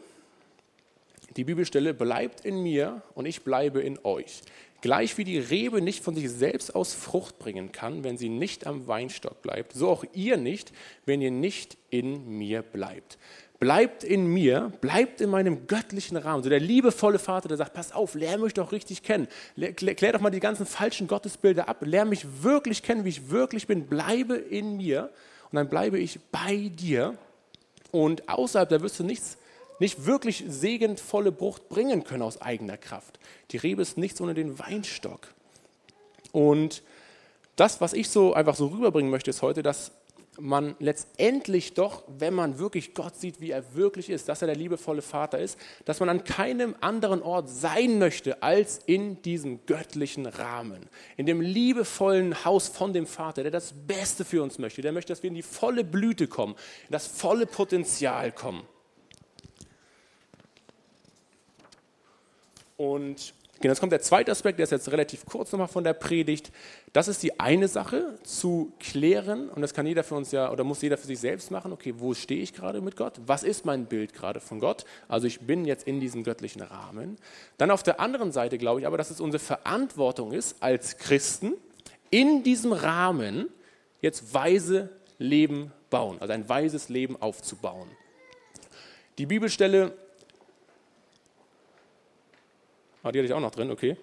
die 1.36 1.44
Bibelstelle 1.44 1.94
bleibt 1.94 2.44
in 2.44 2.62
mir 2.62 3.02
und 3.14 3.26
ich 3.26 3.42
bleibe 3.42 3.80
in 3.80 3.98
euch. 4.04 4.42
Gleich 4.80 5.18
wie 5.18 5.24
die 5.24 5.38
Rebe 5.38 5.82
nicht 5.82 6.02
von 6.02 6.14
sich 6.14 6.30
selbst 6.30 6.74
aus 6.74 6.94
Frucht 6.94 7.38
bringen 7.38 7.70
kann, 7.72 8.02
wenn 8.02 8.16
sie 8.16 8.28
nicht 8.28 8.66
am 8.66 8.86
Weinstock 8.86 9.42
bleibt, 9.42 9.74
so 9.74 9.90
auch 9.90 10.04
ihr 10.14 10.36
nicht, 10.36 10.72
wenn 11.04 11.20
ihr 11.20 11.30
nicht 11.30 11.76
in 11.90 12.38
mir 12.38 12.62
bleibt. 12.62 13.18
Bleibt 13.58 14.04
in 14.04 14.26
mir, 14.26 14.72
bleibt 14.80 15.20
in 15.20 15.28
meinem 15.28 15.66
göttlichen 15.66 16.16
Rahmen. 16.16 16.42
So 16.42 16.48
der 16.48 16.60
liebevolle 16.60 17.18
Vater, 17.18 17.46
der 17.46 17.58
sagt, 17.58 17.74
pass 17.74 17.92
auf, 17.92 18.14
lerne 18.14 18.44
mich 18.44 18.54
doch 18.54 18.72
richtig 18.72 19.02
kennen. 19.02 19.28
Klär 19.76 20.12
doch 20.12 20.20
mal 20.20 20.30
die 20.30 20.40
ganzen 20.40 20.64
falschen 20.64 21.06
Gottesbilder 21.06 21.68
ab. 21.68 21.82
Lerne 21.82 22.08
mich 22.08 22.42
wirklich 22.42 22.82
kennen, 22.82 23.04
wie 23.04 23.10
ich 23.10 23.28
wirklich 23.28 23.66
bin. 23.66 23.86
Bleibe 23.86 24.36
in 24.36 24.78
mir 24.78 25.10
und 25.50 25.56
dann 25.56 25.68
bleibe 25.68 25.98
ich 25.98 26.18
bei 26.32 26.70
dir. 26.74 27.18
Und 27.90 28.30
außerhalb, 28.30 28.70
da 28.70 28.80
wirst 28.80 28.98
du 28.98 29.04
nichts 29.04 29.36
nicht 29.80 30.06
wirklich 30.06 30.44
segensvolle 30.46 31.32
Frucht 31.32 31.68
bringen 31.68 32.04
können 32.04 32.22
aus 32.22 32.40
eigener 32.40 32.76
Kraft. 32.76 33.18
Die 33.50 33.56
Rebe 33.56 33.82
ist 33.82 33.98
nichts 33.98 34.20
ohne 34.20 34.34
den 34.34 34.58
Weinstock. 34.58 35.34
Und 36.32 36.82
das, 37.56 37.80
was 37.80 37.92
ich 37.92 38.08
so 38.08 38.34
einfach 38.34 38.54
so 38.54 38.68
rüberbringen 38.68 39.10
möchte, 39.10 39.30
ist 39.30 39.42
heute, 39.42 39.62
dass 39.62 39.92
man 40.38 40.74
letztendlich 40.78 41.74
doch, 41.74 42.02
wenn 42.06 42.34
man 42.34 42.58
wirklich 42.58 42.94
Gott 42.94 43.16
sieht, 43.16 43.40
wie 43.40 43.50
er 43.50 43.74
wirklich 43.74 44.10
ist, 44.10 44.28
dass 44.28 44.42
er 44.42 44.46
der 44.46 44.56
liebevolle 44.56 45.02
Vater 45.02 45.38
ist, 45.38 45.58
dass 45.84 46.00
man 46.00 46.08
an 46.08 46.24
keinem 46.24 46.74
anderen 46.80 47.22
Ort 47.22 47.48
sein 47.48 47.98
möchte 47.98 48.42
als 48.42 48.80
in 48.86 49.20
diesem 49.22 49.66
göttlichen 49.66 50.26
Rahmen, 50.26 50.88
in 51.16 51.26
dem 51.26 51.40
liebevollen 51.40 52.44
Haus 52.44 52.68
von 52.68 52.92
dem 52.92 53.06
Vater, 53.06 53.42
der 53.42 53.52
das 53.52 53.74
Beste 53.86 54.24
für 54.24 54.42
uns 54.42 54.58
möchte, 54.58 54.82
der 54.82 54.92
möchte, 54.92 55.12
dass 55.12 55.22
wir 55.22 55.28
in 55.28 55.34
die 55.34 55.42
volle 55.42 55.84
Blüte 55.84 56.28
kommen, 56.28 56.54
in 56.86 56.92
das 56.92 57.06
volle 57.06 57.46
Potenzial 57.46 58.32
kommen. 58.32 58.62
Und 62.80 63.34
genau, 63.60 63.72
jetzt 63.72 63.80
kommt 63.80 63.92
der 63.92 64.00
zweite 64.00 64.32
Aspekt, 64.32 64.58
der 64.58 64.64
ist 64.64 64.70
jetzt 64.70 64.90
relativ 64.90 65.26
kurz 65.26 65.52
nochmal 65.52 65.68
von 65.68 65.84
der 65.84 65.92
Predigt. 65.92 66.50
Das 66.94 67.08
ist 67.08 67.22
die 67.22 67.38
eine 67.38 67.68
Sache, 67.68 68.14
zu 68.22 68.72
klären, 68.80 69.50
und 69.50 69.60
das 69.60 69.74
kann 69.74 69.86
jeder 69.86 70.02
für 70.02 70.14
uns 70.14 70.32
ja, 70.32 70.50
oder 70.50 70.64
muss 70.64 70.80
jeder 70.80 70.96
für 70.96 71.06
sich 71.06 71.20
selbst 71.20 71.50
machen, 71.50 71.74
okay, 71.74 71.92
wo 71.98 72.14
stehe 72.14 72.40
ich 72.40 72.54
gerade 72.54 72.80
mit 72.80 72.96
Gott? 72.96 73.20
Was 73.26 73.42
ist 73.42 73.66
mein 73.66 73.84
Bild 73.84 74.14
gerade 74.14 74.40
von 74.40 74.60
Gott? 74.60 74.86
Also 75.08 75.26
ich 75.26 75.40
bin 75.40 75.66
jetzt 75.66 75.86
in 75.86 76.00
diesem 76.00 76.24
göttlichen 76.24 76.62
Rahmen. 76.62 77.18
Dann 77.58 77.70
auf 77.70 77.82
der 77.82 78.00
anderen 78.00 78.32
Seite 78.32 78.56
glaube 78.56 78.80
ich 78.80 78.86
aber, 78.86 78.96
dass 78.96 79.10
es 79.10 79.20
unsere 79.20 79.44
Verantwortung 79.44 80.32
ist, 80.32 80.62
als 80.62 80.96
Christen 80.96 81.52
in 82.08 82.42
diesem 82.44 82.72
Rahmen 82.72 83.50
jetzt 84.00 84.32
weise 84.32 84.88
Leben 85.18 85.70
bauen, 85.90 86.16
also 86.18 86.32
ein 86.32 86.48
weises 86.48 86.88
Leben 86.88 87.20
aufzubauen. 87.20 87.90
Die 89.18 89.26
Bibelstelle 89.26 89.92
Ah, 93.02 93.12
die 93.12 93.18
hatte 93.18 93.26
ich 93.26 93.32
auch 93.32 93.40
noch 93.40 93.50
drin, 93.50 93.70
okay. 93.70 93.96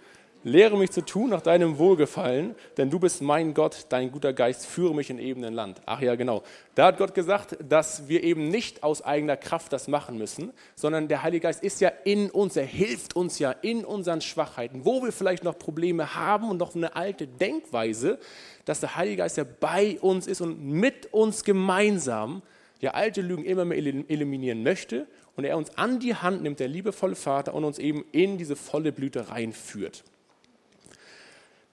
Lehre 0.44 0.78
mich 0.78 0.92
zu 0.92 1.04
tun 1.04 1.32
nach 1.32 1.42
deinem 1.42 1.78
Wohlgefallen, 1.78 2.56
denn 2.78 2.90
du 2.90 3.00
bist 3.00 3.22
mein 3.22 3.54
Gott, 3.54 3.88
dein 3.90 4.12
guter 4.12 4.34
Geist, 4.34 4.66
führe 4.66 4.96
mich 4.96 5.10
in 5.10 5.20
ebenen 5.20 5.54
Land. 5.54 5.82
Ach 5.86 6.00
ja, 6.00 6.16
genau. 6.16 6.44
Da 6.76 6.86
hat 6.86 6.98
Gott 6.98 7.14
gesagt, 7.14 7.58
dass 7.68 8.08
wir 8.08 8.24
eben 8.24 8.50
nicht 8.50 8.82
aus 8.84 9.02
eigener 9.02 9.36
Kraft 9.36 9.74
das 9.74 9.88
machen 9.88 10.18
müssen, 10.18 10.54
sondern 10.76 11.08
der 11.08 11.24
Heilige 11.24 11.48
Geist 11.48 11.64
ist 11.64 11.82
ja 11.82 11.92
in 12.06 12.30
uns, 12.30 12.56
er 12.56 12.66
hilft 12.66 13.16
uns 13.16 13.40
ja 13.40 13.52
in 13.52 13.84
unseren 13.84 14.22
Schwachheiten, 14.22 14.86
wo 14.86 15.04
wir 15.04 15.12
vielleicht 15.12 15.44
noch 15.44 15.58
Probleme 15.58 16.16
haben 16.16 16.50
und 16.50 16.58
noch 16.58 16.76
eine 16.76 16.96
alte 16.96 17.28
Denkweise, 17.28 18.20
dass 18.66 18.80
der 18.80 18.96
Heilige 18.96 19.18
Geist 19.18 19.38
ja 19.38 19.46
bei 19.60 19.98
uns 20.00 20.28
ist 20.28 20.42
und 20.42 20.64
mit 20.64 21.14
uns 21.14 21.44
gemeinsam 21.44 22.42
ja 22.80 22.92
alte 22.92 23.22
Lügen 23.22 23.44
immer 23.44 23.66
mehr 23.66 23.78
eliminieren 23.78 24.64
möchte 24.64 25.08
und 25.38 25.46
er 25.46 25.56
uns 25.56 25.78
an 25.78 26.00
die 26.00 26.16
Hand 26.16 26.42
nimmt, 26.42 26.60
der 26.60 26.68
liebevolle 26.68 27.16
Vater, 27.16 27.54
und 27.54 27.64
uns 27.64 27.80
eben 27.80 28.04
in 28.12 28.38
diese 28.38 28.58
volle 28.58 28.92
Blüte 28.92 29.30
reinführt. 29.30 30.04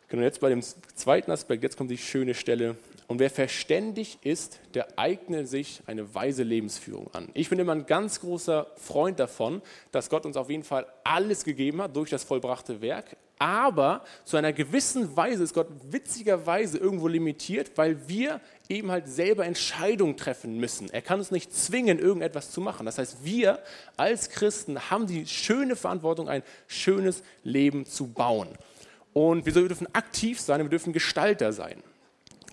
Genau, 0.08 0.22
jetzt 0.22 0.40
bei 0.40 0.50
dem 0.50 0.62
zweiten 0.62 1.32
Aspekt, 1.32 1.64
jetzt 1.64 1.76
kommt 1.76 1.90
die 1.90 1.98
schöne 1.98 2.34
Stelle. 2.34 2.76
Und 3.08 3.18
wer 3.18 3.30
verständig 3.30 4.18
ist, 4.22 4.60
der 4.74 4.98
eignet 4.98 5.48
sich 5.48 5.82
eine 5.86 6.14
weise 6.14 6.42
Lebensführung 6.42 7.12
an. 7.12 7.28
Ich 7.34 7.48
bin 7.48 7.58
immer 7.58 7.72
ein 7.72 7.86
ganz 7.86 8.20
großer 8.20 8.66
Freund 8.76 9.18
davon, 9.18 9.60
dass 9.92 10.08
Gott 10.08 10.24
uns 10.24 10.36
auf 10.36 10.50
jeden 10.50 10.62
Fall 10.62 10.86
alles 11.02 11.44
gegeben 11.44 11.82
hat 11.82 11.96
durch 11.96 12.10
das 12.10 12.22
vollbrachte 12.22 12.80
Werk. 12.80 13.16
Aber 13.38 14.04
zu 14.24 14.36
einer 14.36 14.52
gewissen 14.52 15.16
Weise 15.16 15.42
ist 15.42 15.54
Gott 15.54 15.68
witzigerweise 15.90 16.78
irgendwo 16.78 17.08
limitiert, 17.08 17.72
weil 17.76 18.08
wir 18.08 18.40
eben 18.68 18.90
halt 18.90 19.08
selber 19.08 19.44
Entscheidungen 19.44 20.16
treffen 20.16 20.58
müssen. 20.58 20.88
Er 20.90 21.02
kann 21.02 21.18
uns 21.18 21.30
nicht 21.30 21.52
zwingen, 21.52 21.98
irgendetwas 21.98 22.52
zu 22.52 22.60
machen. 22.60 22.86
Das 22.86 22.98
heißt, 22.98 23.24
wir 23.24 23.58
als 23.96 24.30
Christen 24.30 24.90
haben 24.90 25.06
die 25.06 25.26
schöne 25.26 25.76
Verantwortung, 25.76 26.28
ein 26.28 26.42
schönes 26.68 27.22
Leben 27.42 27.86
zu 27.86 28.06
bauen. 28.06 28.48
Und 29.12 29.46
wir 29.46 29.52
dürfen 29.52 29.92
aktiv 29.94 30.40
sein, 30.40 30.60
wir 30.60 30.68
dürfen 30.68 30.92
Gestalter 30.92 31.52
sein. 31.52 31.82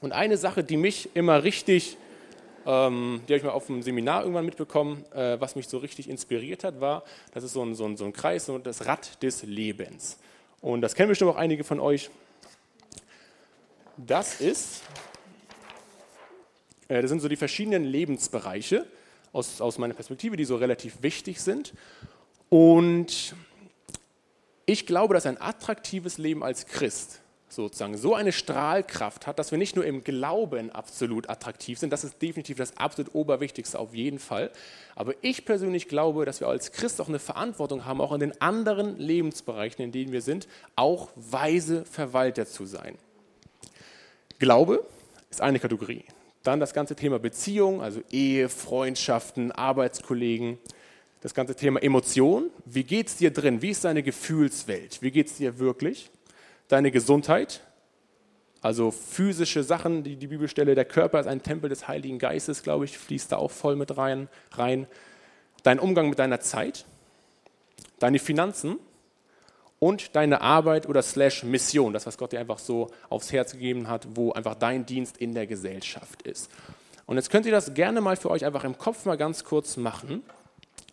Und 0.01 0.13
eine 0.13 0.37
Sache, 0.37 0.63
die 0.63 0.77
mich 0.77 1.09
immer 1.15 1.43
richtig, 1.43 1.97
ähm, 2.65 3.21
die 3.27 3.33
habe 3.33 3.37
ich 3.37 3.43
mal 3.43 3.51
auf 3.51 3.69
einem 3.69 3.83
Seminar 3.83 4.21
irgendwann 4.21 4.45
mitbekommen, 4.45 5.05
äh, 5.13 5.39
was 5.39 5.55
mich 5.55 5.67
so 5.67 5.77
richtig 5.77 6.09
inspiriert 6.09 6.63
hat, 6.63 6.81
war, 6.81 7.03
das 7.33 7.43
ist 7.43 7.53
so 7.53 7.63
ein, 7.63 7.75
so 7.75 7.85
ein, 7.85 7.97
so 7.97 8.05
ein 8.05 8.13
Kreis, 8.13 8.47
so 8.47 8.57
das 8.57 8.85
Rad 8.87 9.21
des 9.23 9.43
Lebens. 9.43 10.17
Und 10.61 10.81
das 10.81 10.93
kennen 10.93 11.09
bestimmt 11.09 11.31
auch 11.31 11.37
einige 11.37 11.63
von 11.63 11.79
euch. 11.79 12.09
Das 13.97 14.39
ist, 14.39 14.83
äh, 16.87 17.01
das 17.01 17.09
sind 17.09 17.19
so 17.19 17.27
die 17.27 17.35
verschiedenen 17.35 17.83
Lebensbereiche 17.83 18.85
aus, 19.33 19.59
aus 19.59 19.77
meiner 19.77 19.93
Perspektive, 19.93 20.37
die 20.37 20.45
so 20.45 20.55
relativ 20.55 21.01
wichtig 21.01 21.41
sind. 21.41 21.73
Und 22.49 23.35
ich 24.65 24.85
glaube, 24.85 25.13
dass 25.13 25.25
ein 25.25 25.41
attraktives 25.41 26.17
Leben 26.17 26.43
als 26.43 26.67
Christ 26.67 27.20
sozusagen 27.51 27.97
so 27.97 28.15
eine 28.15 28.31
Strahlkraft 28.31 29.27
hat, 29.27 29.39
dass 29.39 29.51
wir 29.51 29.57
nicht 29.57 29.75
nur 29.75 29.85
im 29.85 30.03
Glauben 30.03 30.69
absolut 30.69 31.29
attraktiv 31.29 31.79
sind, 31.79 31.91
das 31.91 32.03
ist 32.03 32.21
definitiv 32.21 32.57
das 32.57 32.77
absolut 32.77 33.13
Oberwichtigste 33.13 33.77
auf 33.79 33.93
jeden 33.93 34.19
Fall, 34.19 34.51
aber 34.95 35.13
ich 35.21 35.45
persönlich 35.45 35.87
glaube, 35.87 36.25
dass 36.25 36.39
wir 36.39 36.47
als 36.47 36.71
Christ 36.71 37.01
auch 37.01 37.09
eine 37.09 37.19
Verantwortung 37.19 37.85
haben, 37.85 38.01
auch 38.01 38.13
in 38.13 38.19
den 38.19 38.41
anderen 38.41 38.97
Lebensbereichen, 38.97 39.83
in 39.83 39.91
denen 39.91 40.11
wir 40.11 40.21
sind, 40.21 40.47
auch 40.75 41.09
weise 41.15 41.85
Verwalter 41.85 42.45
zu 42.45 42.65
sein. 42.65 42.97
Glaube 44.39 44.85
ist 45.29 45.41
eine 45.41 45.59
Kategorie. 45.59 46.03
Dann 46.43 46.59
das 46.59 46.73
ganze 46.73 46.95
Thema 46.95 47.19
Beziehung, 47.19 47.81
also 47.81 48.01
Ehe, 48.11 48.49
Freundschaften, 48.49 49.51
Arbeitskollegen. 49.51 50.57
Das 51.21 51.35
ganze 51.35 51.53
Thema 51.53 51.81
Emotion. 51.83 52.49
Wie 52.65 52.83
geht 52.83 53.07
es 53.07 53.17
dir 53.17 53.31
drin? 53.31 53.61
Wie 53.61 53.69
ist 53.69 53.83
deine 53.83 54.01
Gefühlswelt? 54.01 55.03
Wie 55.03 55.11
geht 55.11 55.27
es 55.27 55.37
dir 55.37 55.59
wirklich? 55.59 56.09
Deine 56.71 56.91
Gesundheit, 56.91 57.61
also 58.61 58.91
physische 58.91 59.63
Sachen, 59.63 60.03
die 60.03 60.15
die 60.15 60.27
Bibelstelle, 60.27 60.75
der 60.75 60.85
Körper 60.85 61.19
ist 61.19 61.27
ein 61.27 61.41
Tempel 61.41 61.69
des 61.69 61.87
Heiligen 61.87 62.19
Geistes, 62.19 62.63
glaube 62.63 62.85
ich, 62.85 62.97
fließt 62.97 63.31
da 63.31 63.37
auch 63.37 63.51
voll 63.51 63.75
mit 63.75 63.97
rein, 63.97 64.29
rein. 64.51 64.87
Dein 65.63 65.79
Umgang 65.79 66.09
mit 66.09 66.19
deiner 66.19 66.39
Zeit, 66.39 66.85
deine 67.99 68.19
Finanzen 68.19 68.77
und 69.79 70.15
deine 70.15 70.41
Arbeit 70.41 70.87
oder 70.87 71.01
slash 71.01 71.43
Mission, 71.43 71.91
das, 71.91 72.05
was 72.05 72.17
Gott 72.17 72.31
dir 72.31 72.39
einfach 72.39 72.59
so 72.59 72.89
aufs 73.09 73.31
Herz 73.31 73.53
gegeben 73.53 73.87
hat, 73.87 74.07
wo 74.15 74.31
einfach 74.31 74.55
dein 74.55 74.85
Dienst 74.85 75.17
in 75.17 75.33
der 75.33 75.47
Gesellschaft 75.47 76.21
ist. 76.21 76.51
Und 77.07 77.17
jetzt 77.17 77.31
könnt 77.31 77.47
ihr 77.47 77.51
das 77.51 77.73
gerne 77.73 77.99
mal 77.99 78.15
für 78.15 78.29
euch 78.29 78.45
einfach 78.45 78.63
im 78.63 78.77
Kopf 78.77 79.05
mal 79.05 79.17
ganz 79.17 79.43
kurz 79.43 79.75
machen. 79.75 80.23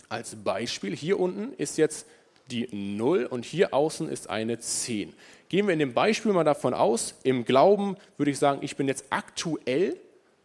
Als 0.09 0.37
Beispiel, 0.37 0.97
hier 0.97 1.21
unten 1.21 1.53
ist 1.53 1.77
jetzt 1.77 2.07
die 2.51 2.69
0 2.73 3.27
und 3.27 3.45
hier 3.45 3.75
außen 3.75 4.09
ist 4.09 4.31
eine 4.31 4.59
10. 4.59 5.15
Gehen 5.49 5.67
wir 5.67 5.73
in 5.73 5.79
dem 5.79 5.95
Beispiel 5.95 6.33
mal 6.33 6.45
davon 6.45 6.75
aus, 6.75 7.15
im 7.23 7.45
Glauben 7.45 7.97
würde 8.17 8.31
ich 8.31 8.39
sagen, 8.39 8.61
ich 8.63 8.77
bin 8.77 8.89
jetzt 8.89 9.07
aktuell 9.11 9.97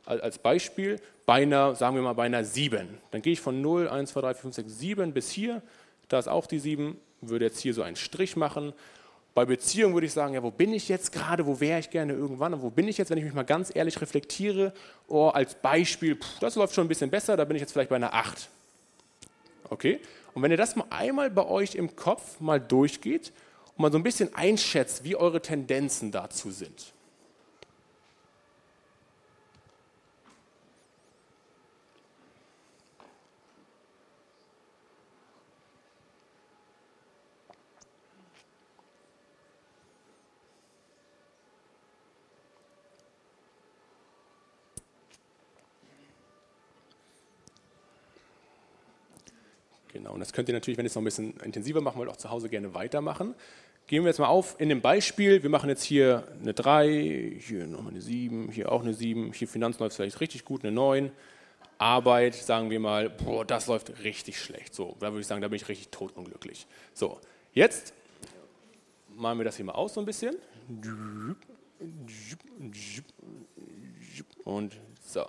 als 0.06 0.38
Beispiel 0.38 1.00
bei 1.26 1.44
einer, 1.44 1.76
sagen 1.76 1.96
wir 1.96 2.04
mal, 2.04 2.14
bei 2.14 2.26
einer 2.26 2.44
7. 2.44 2.88
Dann 3.12 3.22
gehe 3.22 3.34
ich 3.34 3.42
von 3.42 3.62
0, 3.62 3.88
1, 3.88 4.12
2, 4.12 4.22
3, 4.22 4.34
4, 4.34 4.42
5, 4.42 4.56
6, 4.56 4.80
7 4.80 5.14
bis 5.14 5.30
hier, 5.30 5.62
da 6.10 6.20
ist 6.20 6.28
auch 6.28 6.46
die 6.46 6.60
7, 6.60 6.98
würde 7.22 7.46
jetzt 7.46 7.60
hier 7.60 7.74
so 7.74 7.82
einen 7.82 7.96
Strich 7.96 8.36
machen. 8.36 8.74
Bei 9.34 9.46
Beziehung 9.46 9.94
würde 9.94 10.06
ich 10.06 10.14
sagen, 10.14 10.34
ja, 10.36 10.44
wo 10.44 10.52
bin 10.52 10.74
ich 10.74 10.90
jetzt 10.90 11.12
gerade, 11.12 11.46
wo 11.46 11.60
wäre 11.60 11.80
ich 11.80 11.90
gerne 11.90 12.14
irgendwann 12.14 12.54
und 12.54 12.62
wo 12.62 12.70
bin 12.70 12.88
ich 12.88 12.98
jetzt, 12.98 13.10
wenn 13.10 13.18
ich 13.18 13.24
mich 13.24 13.34
mal 13.34 13.44
ganz 13.44 13.72
ehrlich 13.74 14.00
reflektiere, 14.00 14.74
oh, 15.08 15.30
als 15.30 15.56
Beispiel, 15.56 16.16
pff, 16.16 16.40
das 16.40 16.56
läuft 16.56 16.76
schon 16.76 16.86
ein 16.86 16.90
bisschen 16.90 17.10
besser, 17.10 17.36
da 17.36 17.46
bin 17.46 17.56
ich 17.56 17.62
jetzt 17.62 17.72
vielleicht 17.72 17.90
bei 17.90 17.96
einer 17.96 18.14
8. 18.14 18.50
Okay? 19.70 20.00
Und 20.34 20.42
wenn 20.42 20.52
ihr 20.52 20.58
das 20.58 20.76
mal 20.76 20.88
einmal 20.90 21.30
bei 21.30 21.46
euch 21.46 21.76
im 21.76 21.96
Kopf 21.96 22.40
mal 22.40 22.60
durchgeht 22.60 23.32
und 23.76 23.80
mal 23.80 23.92
so 23.92 23.98
ein 23.98 24.04
bisschen 24.04 24.34
einschätzt, 24.36 25.04
wie 25.04 25.16
eure 25.16 25.42
Tendenzen 25.42 26.12
dazu 26.12 26.52
sind. 26.52 26.93
Genau, 49.94 50.14
und 50.14 50.20
das 50.20 50.34
könnt 50.34 50.50
ihr 50.50 50.54
natürlich, 50.54 50.78
wenn 50.78 50.86
ihr 50.86 50.90
es 50.90 50.96
noch 50.96 51.04
ein 51.04 51.06
bisschen 51.06 51.38
intensiver 51.38 51.80
machen 51.80 52.00
wollt, 52.00 52.10
auch 52.10 52.18
zu 52.18 52.32
Hause 52.32 52.50
gerne 52.50 52.74
weitermachen. 52.74 53.36
Gehen 53.86 54.04
wir 54.04 54.10
jetzt 54.10 54.20
mal 54.20 54.28
auf 54.28 54.60
in 54.60 54.70
dem 54.70 54.82
Beispiel. 54.82 55.44
Wir 55.44 55.52
machen 55.52 55.70
jetzt 55.70 55.84
hier 55.84 56.28
eine 56.42 56.54
3, 56.54 57.38
hier 57.40 57.68
nochmal 57.68 57.92
eine 57.92 58.02
7, 58.02 58.50
hier 58.50 58.72
auch 58.72 58.82
eine 58.82 58.94
7, 58.94 59.34
hier 59.34 59.48
Finanzen 59.48 59.84
läuft 59.84 59.96
vielleicht 59.96 60.20
richtig 60.20 60.46
gut, 60.46 60.64
eine 60.64 60.72
9. 60.72 61.12
Arbeit, 61.78 62.34
sagen 62.34 62.70
wir 62.70 62.80
mal, 62.80 63.10
boah, 63.10 63.46
das 63.46 63.68
läuft 63.68 64.04
richtig 64.04 64.40
schlecht. 64.40 64.74
So, 64.74 64.96
da 65.00 65.12
würde 65.12 65.22
ich 65.22 65.28
sagen, 65.28 65.42
da 65.42 65.48
bin 65.48 65.58
ich 65.58 65.68
richtig 65.68 65.90
totunglücklich. 65.90 66.66
So, 66.94 67.20
jetzt 67.54 67.94
malen 69.16 69.38
wir 69.38 69.46
das 69.46 69.58
hier 69.58 69.66
mal 69.66 69.74
aus 69.74 69.94
so 69.94 70.00
ein 70.00 70.06
bisschen. 70.06 70.36
Und 74.44 74.80
so. 75.06 75.26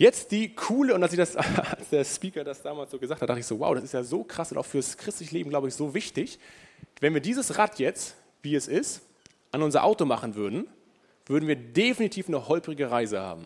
Jetzt 0.00 0.32
die 0.32 0.54
coole, 0.54 0.94
und 0.94 1.02
als, 1.02 1.12
ich 1.12 1.18
das, 1.18 1.36
als 1.36 1.90
der 1.90 2.04
Speaker 2.06 2.42
das 2.42 2.62
damals 2.62 2.90
so 2.90 2.98
gesagt 2.98 3.20
hat, 3.20 3.28
dachte 3.28 3.40
ich 3.40 3.44
so, 3.44 3.60
wow, 3.60 3.74
das 3.74 3.84
ist 3.84 3.92
ja 3.92 4.02
so 4.02 4.24
krass 4.24 4.50
und 4.50 4.56
auch 4.56 4.64
fürs 4.64 4.96
christliche 4.96 5.34
Leben, 5.34 5.50
glaube 5.50 5.68
ich, 5.68 5.74
so 5.74 5.92
wichtig. 5.92 6.38
Wenn 7.00 7.12
wir 7.12 7.20
dieses 7.20 7.58
Rad 7.58 7.78
jetzt, 7.78 8.16
wie 8.40 8.54
es 8.54 8.66
ist, 8.66 9.02
an 9.52 9.60
unser 9.62 9.84
Auto 9.84 10.06
machen 10.06 10.36
würden, 10.36 10.66
würden 11.26 11.46
wir 11.46 11.56
definitiv 11.56 12.28
eine 12.28 12.48
holprige 12.48 12.90
Reise 12.90 13.20
haben. 13.20 13.44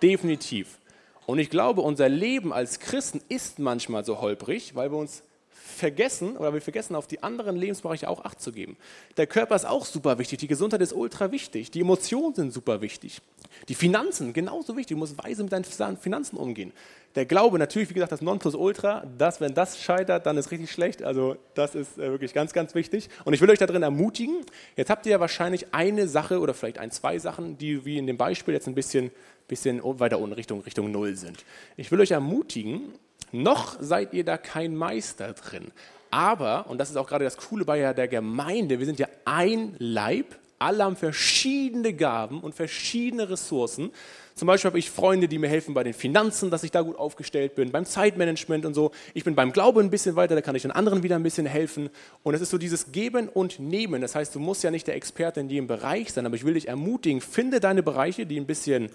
Definitiv. 0.00 0.78
Und 1.26 1.40
ich 1.40 1.50
glaube, 1.50 1.80
unser 1.80 2.08
Leben 2.08 2.52
als 2.52 2.78
Christen 2.78 3.20
ist 3.28 3.58
manchmal 3.58 4.04
so 4.04 4.20
holprig, 4.20 4.76
weil 4.76 4.92
wir 4.92 4.96
uns 4.96 5.24
vergessen 5.50 6.36
oder 6.36 6.52
wir 6.52 6.60
vergessen 6.60 6.94
auf 6.94 7.06
die 7.06 7.22
anderen 7.22 7.56
Lebensbereiche 7.56 8.08
auch 8.08 8.24
Acht 8.24 8.40
zu 8.40 8.52
geben. 8.52 8.76
Der 9.16 9.26
Körper 9.26 9.56
ist 9.56 9.66
auch 9.66 9.84
super 9.86 10.18
wichtig, 10.18 10.38
die 10.38 10.46
Gesundheit 10.46 10.80
ist 10.80 10.92
ultra 10.92 11.32
wichtig, 11.32 11.70
die 11.70 11.80
Emotionen 11.80 12.34
sind 12.34 12.52
super 12.52 12.80
wichtig, 12.80 13.20
die 13.68 13.74
Finanzen 13.74 14.32
genauso 14.32 14.76
wichtig, 14.76 14.96
du 14.96 14.98
musst 14.98 15.22
weise 15.22 15.42
mit 15.42 15.52
deinen 15.52 15.64
Finanzen 15.64 16.36
umgehen. 16.36 16.72
Der 17.16 17.26
Glaube 17.26 17.58
natürlich, 17.58 17.90
wie 17.90 17.94
gesagt, 17.94 18.12
das 18.12 18.20
Nonplusultra, 18.20 19.04
dass 19.18 19.40
wenn 19.40 19.52
das 19.52 19.80
scheitert, 19.80 20.26
dann 20.26 20.36
ist 20.36 20.52
richtig 20.52 20.70
schlecht. 20.70 21.02
Also 21.02 21.36
das 21.54 21.74
ist 21.74 21.98
äh, 21.98 22.08
wirklich 22.08 22.32
ganz, 22.32 22.52
ganz 22.52 22.74
wichtig. 22.76 23.08
Und 23.24 23.32
ich 23.32 23.40
will 23.40 23.50
euch 23.50 23.58
darin 23.58 23.82
ermutigen. 23.82 24.36
Jetzt 24.76 24.90
habt 24.90 25.06
ihr 25.06 25.12
ja 25.12 25.20
wahrscheinlich 25.20 25.74
eine 25.74 26.06
Sache 26.06 26.38
oder 26.38 26.54
vielleicht 26.54 26.78
ein, 26.78 26.92
zwei 26.92 27.18
Sachen, 27.18 27.58
die 27.58 27.84
wie 27.84 27.98
in 27.98 28.06
dem 28.06 28.16
Beispiel 28.16 28.54
jetzt 28.54 28.68
ein 28.68 28.76
bisschen, 28.76 29.10
bisschen 29.48 29.80
weiter 29.82 30.20
unten 30.20 30.34
Richtung, 30.34 30.60
Richtung 30.60 30.92
Null 30.92 31.16
sind. 31.16 31.44
Ich 31.76 31.90
will 31.90 32.00
euch 32.00 32.12
ermutigen, 32.12 32.92
noch 33.32 33.76
seid 33.80 34.12
ihr 34.14 34.24
da 34.24 34.36
kein 34.36 34.76
Meister 34.76 35.32
drin. 35.32 35.72
Aber, 36.10 36.66
und 36.68 36.78
das 36.78 36.90
ist 36.90 36.96
auch 36.96 37.06
gerade 37.06 37.24
das 37.24 37.36
Coole 37.36 37.64
bei 37.64 37.92
der 37.92 38.08
Gemeinde, 38.08 38.78
wir 38.78 38.86
sind 38.86 38.98
ja 38.98 39.06
ein 39.24 39.76
Leib, 39.78 40.36
alle 40.58 40.84
haben 40.84 40.96
verschiedene 40.96 41.94
Gaben 41.94 42.40
und 42.40 42.54
verschiedene 42.54 43.30
Ressourcen. 43.30 43.90
Zum 44.34 44.46
Beispiel 44.46 44.68
habe 44.68 44.78
ich 44.78 44.90
Freunde, 44.90 45.26
die 45.26 45.38
mir 45.38 45.48
helfen 45.48 45.72
bei 45.72 45.82
den 45.84 45.94
Finanzen, 45.94 46.50
dass 46.50 46.64
ich 46.64 46.70
da 46.70 46.82
gut 46.82 46.98
aufgestellt 46.98 47.54
bin, 47.54 47.70
beim 47.72 47.86
Zeitmanagement 47.86 48.66
und 48.66 48.74
so. 48.74 48.90
Ich 49.14 49.24
bin 49.24 49.34
beim 49.34 49.52
Glauben 49.52 49.80
ein 49.80 49.90
bisschen 49.90 50.16
weiter, 50.16 50.34
da 50.34 50.42
kann 50.42 50.54
ich 50.54 50.62
den 50.62 50.70
anderen 50.70 51.02
wieder 51.02 51.16
ein 51.16 51.22
bisschen 51.22 51.46
helfen. 51.46 51.88
Und 52.22 52.34
es 52.34 52.42
ist 52.42 52.50
so 52.50 52.58
dieses 52.58 52.92
Geben 52.92 53.28
und 53.28 53.58
Nehmen. 53.58 54.02
Das 54.02 54.14
heißt, 54.14 54.34
du 54.34 54.38
musst 54.38 54.62
ja 54.62 54.70
nicht 54.70 54.86
der 54.86 54.96
Experte 54.96 55.40
in 55.40 55.48
jedem 55.48 55.66
Bereich 55.66 56.12
sein, 56.12 56.26
aber 56.26 56.36
ich 56.36 56.44
will 56.44 56.54
dich 56.54 56.68
ermutigen, 56.68 57.22
finde 57.22 57.60
deine 57.60 57.82
Bereiche, 57.82 58.26
die 58.26 58.38
ein 58.38 58.46
bisschen 58.46 58.90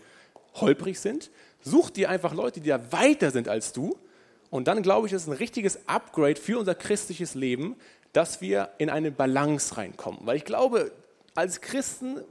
holprig 0.55 0.99
sind. 0.99 1.31
Such 1.61 1.89
dir 1.89 2.09
einfach 2.09 2.35
Leute, 2.35 2.59
die 2.59 2.69
da 2.69 2.91
weiter 2.91 3.31
sind 3.31 3.47
als 3.47 3.73
du 3.73 3.97
und 4.55 4.67
dann 4.67 4.81
glaube 4.81 5.07
ich, 5.07 5.13
ist 5.13 5.27
ein 5.27 5.33
richtiges 5.33 5.87
Upgrade 5.87 6.39
für 6.39 6.57
unser 6.59 6.75
christliches 6.75 7.35
Leben, 7.35 7.75
dass 8.13 8.41
wir 8.41 8.69
in 8.77 8.89
eine 8.89 9.11
Balance 9.11 9.75
reinkommen. 9.77 10.21
Weil 10.23 10.37
ich 10.37 10.45
glaube, 10.45 10.91
als 11.35 11.59
Christen 11.61 12.21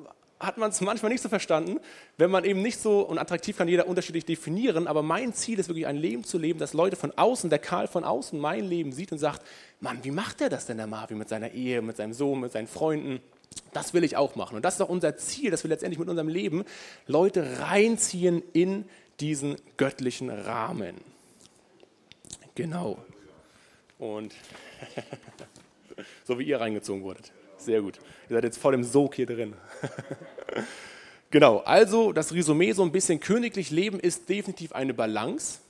hat 0.40 0.58
man 0.58 0.70
es 0.70 0.80
manchmal 0.80 1.12
nicht 1.12 1.22
so 1.22 1.28
verstanden, 1.28 1.78
wenn 2.16 2.30
man 2.30 2.44
eben 2.44 2.62
nicht 2.62 2.80
so, 2.80 3.00
und 3.00 3.18
attraktiv 3.18 3.56
kann 3.56 3.68
jeder 3.68 3.86
unterschiedlich 3.86 4.24
definieren, 4.24 4.86
aber 4.86 5.02
mein 5.02 5.32
Ziel 5.32 5.58
ist 5.58 5.68
wirklich 5.68 5.86
ein 5.86 5.96
Leben 5.96 6.24
zu 6.24 6.38
leben, 6.38 6.58
dass 6.58 6.72
Leute 6.72 6.96
von 6.96 7.12
außen, 7.12 7.50
der 7.50 7.58
Karl 7.58 7.86
von 7.86 8.04
außen 8.04 8.38
mein 8.38 8.64
Leben 8.64 8.92
sieht 8.92 9.12
und 9.12 9.18
sagt, 9.18 9.42
Mann, 9.80 9.98
wie 10.02 10.10
macht 10.10 10.40
der 10.40 10.48
das 10.48 10.66
denn, 10.66 10.76
der 10.76 10.86
Marvin, 10.86 11.18
mit 11.18 11.28
seiner 11.28 11.52
Ehe, 11.52 11.82
mit 11.82 11.96
seinem 11.96 12.12
Sohn, 12.12 12.40
mit 12.40 12.52
seinen 12.52 12.66
Freunden? 12.66 13.20
Das 13.72 13.94
will 13.94 14.04
ich 14.04 14.16
auch 14.16 14.34
machen. 14.34 14.56
Und 14.56 14.64
das 14.64 14.74
ist 14.74 14.80
auch 14.80 14.88
unser 14.88 15.16
Ziel, 15.16 15.50
dass 15.50 15.62
wir 15.62 15.68
letztendlich 15.68 15.98
mit 15.98 16.08
unserem 16.08 16.28
Leben 16.28 16.64
Leute 17.06 17.60
reinziehen 17.60 18.42
in 18.52 18.84
diesen 19.20 19.56
göttlichen 19.76 20.30
Rahmen. 20.30 21.13
Genau. 22.54 22.98
Und 23.98 24.34
so 26.24 26.38
wie 26.38 26.44
ihr 26.44 26.60
reingezogen 26.60 27.02
wurdet. 27.02 27.32
Sehr 27.58 27.80
gut. 27.80 27.98
Ihr 28.28 28.34
seid 28.34 28.44
jetzt 28.44 28.58
voll 28.58 28.74
im 28.74 28.84
Sog 28.84 29.14
hier 29.14 29.26
drin. 29.26 29.54
genau, 31.30 31.58
also 31.58 32.12
das 32.12 32.32
Resümee 32.32 32.72
so 32.72 32.82
ein 32.82 32.92
bisschen 32.92 33.20
königlich 33.20 33.70
leben 33.70 33.98
ist 33.98 34.28
definitiv 34.28 34.72
eine 34.72 34.94
Balance. 34.94 35.60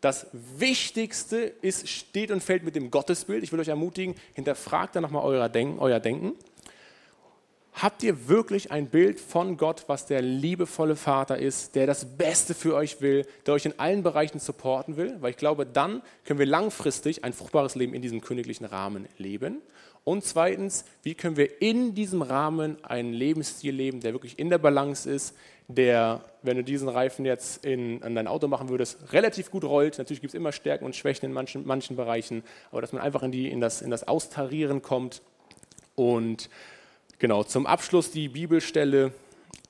Das 0.00 0.26
Wichtigste 0.32 1.36
ist, 1.62 1.88
steht 1.88 2.32
und 2.32 2.42
fällt 2.42 2.64
mit 2.64 2.74
dem 2.74 2.90
Gottesbild. 2.90 3.44
Ich 3.44 3.52
will 3.52 3.60
euch 3.60 3.68
ermutigen, 3.68 4.16
hinterfragt 4.34 4.96
da 4.96 5.00
nochmal 5.00 5.24
euer 5.24 5.48
Denken, 5.48 5.78
euer 5.78 6.00
Denken. 6.00 6.32
Habt 7.74 8.02
ihr 8.02 8.28
wirklich 8.28 8.70
ein 8.70 8.88
Bild 8.88 9.18
von 9.18 9.56
Gott, 9.56 9.84
was 9.86 10.04
der 10.06 10.20
liebevolle 10.20 10.94
Vater 10.94 11.38
ist, 11.38 11.74
der 11.74 11.86
das 11.86 12.04
Beste 12.04 12.54
für 12.54 12.74
euch 12.74 13.00
will, 13.00 13.26
der 13.46 13.54
euch 13.54 13.64
in 13.64 13.78
allen 13.78 14.02
Bereichen 14.02 14.38
supporten 14.38 14.96
will? 14.96 15.16
Weil 15.20 15.30
ich 15.30 15.38
glaube, 15.38 15.64
dann 15.64 16.02
können 16.24 16.38
wir 16.38 16.46
langfristig 16.46 17.24
ein 17.24 17.32
fruchtbares 17.32 17.74
Leben 17.74 17.94
in 17.94 18.02
diesem 18.02 18.20
königlichen 18.20 18.66
Rahmen 18.66 19.08
leben. 19.16 19.62
Und 20.04 20.24
zweitens, 20.24 20.84
wie 21.02 21.14
können 21.14 21.36
wir 21.36 21.62
in 21.62 21.94
diesem 21.94 22.22
Rahmen 22.22 22.76
einen 22.84 23.12
Lebensstil 23.12 23.74
leben, 23.74 24.00
der 24.00 24.12
wirklich 24.12 24.38
in 24.38 24.50
der 24.50 24.58
Balance 24.58 25.10
ist, 25.10 25.34
der, 25.68 26.24
wenn 26.42 26.56
du 26.56 26.64
diesen 26.64 26.88
Reifen 26.88 27.24
jetzt 27.24 27.64
in, 27.64 28.02
an 28.02 28.14
dein 28.14 28.26
Auto 28.26 28.48
machen 28.48 28.68
würdest, 28.68 29.12
relativ 29.12 29.50
gut 29.50 29.64
rollt. 29.64 29.98
Natürlich 29.98 30.20
gibt 30.20 30.32
es 30.32 30.38
immer 30.38 30.52
Stärken 30.52 30.84
und 30.84 30.94
Schwächen 30.94 31.26
in 31.26 31.32
manchen, 31.32 31.66
manchen 31.66 31.96
Bereichen, 31.96 32.42
aber 32.70 32.80
dass 32.80 32.92
man 32.92 33.00
einfach 33.00 33.22
in, 33.22 33.32
die, 33.32 33.48
in, 33.48 33.60
das, 33.60 33.80
in 33.80 33.90
das 33.90 34.06
Austarieren 34.06 34.82
kommt 34.82 35.22
und 35.94 36.50
Genau, 37.22 37.44
zum 37.44 37.68
Abschluss 37.68 38.10
die 38.10 38.28
Bibelstelle. 38.28 39.12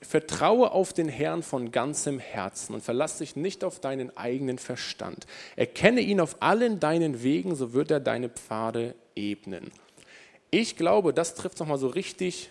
Vertraue 0.01 0.71
auf 0.71 0.95
den 0.95 1.07
Herrn 1.07 1.43
von 1.43 1.71
ganzem 1.71 2.19
Herzen 2.19 2.73
und 2.73 2.83
verlass 2.83 3.19
dich 3.19 3.37
nicht 3.37 3.63
auf 3.63 3.79
deinen 3.79 4.17
eigenen 4.17 4.57
Verstand. 4.57 5.27
Erkenne 5.55 6.01
ihn 6.01 6.19
auf 6.19 6.37
allen 6.41 6.81
deinen 6.81 7.23
Wegen, 7.23 7.55
so 7.55 7.75
wird 7.75 7.91
er 7.91 8.01
deine 8.01 8.31
Pfade 8.31 8.95
ebnen. 9.15 9.71
Ich 10.51 10.77
glaube, 10.77 11.13
das 11.13 11.35
trifft 11.35 11.61
nochmal 11.61 11.77
so 11.77 11.89
richtig, 11.89 12.49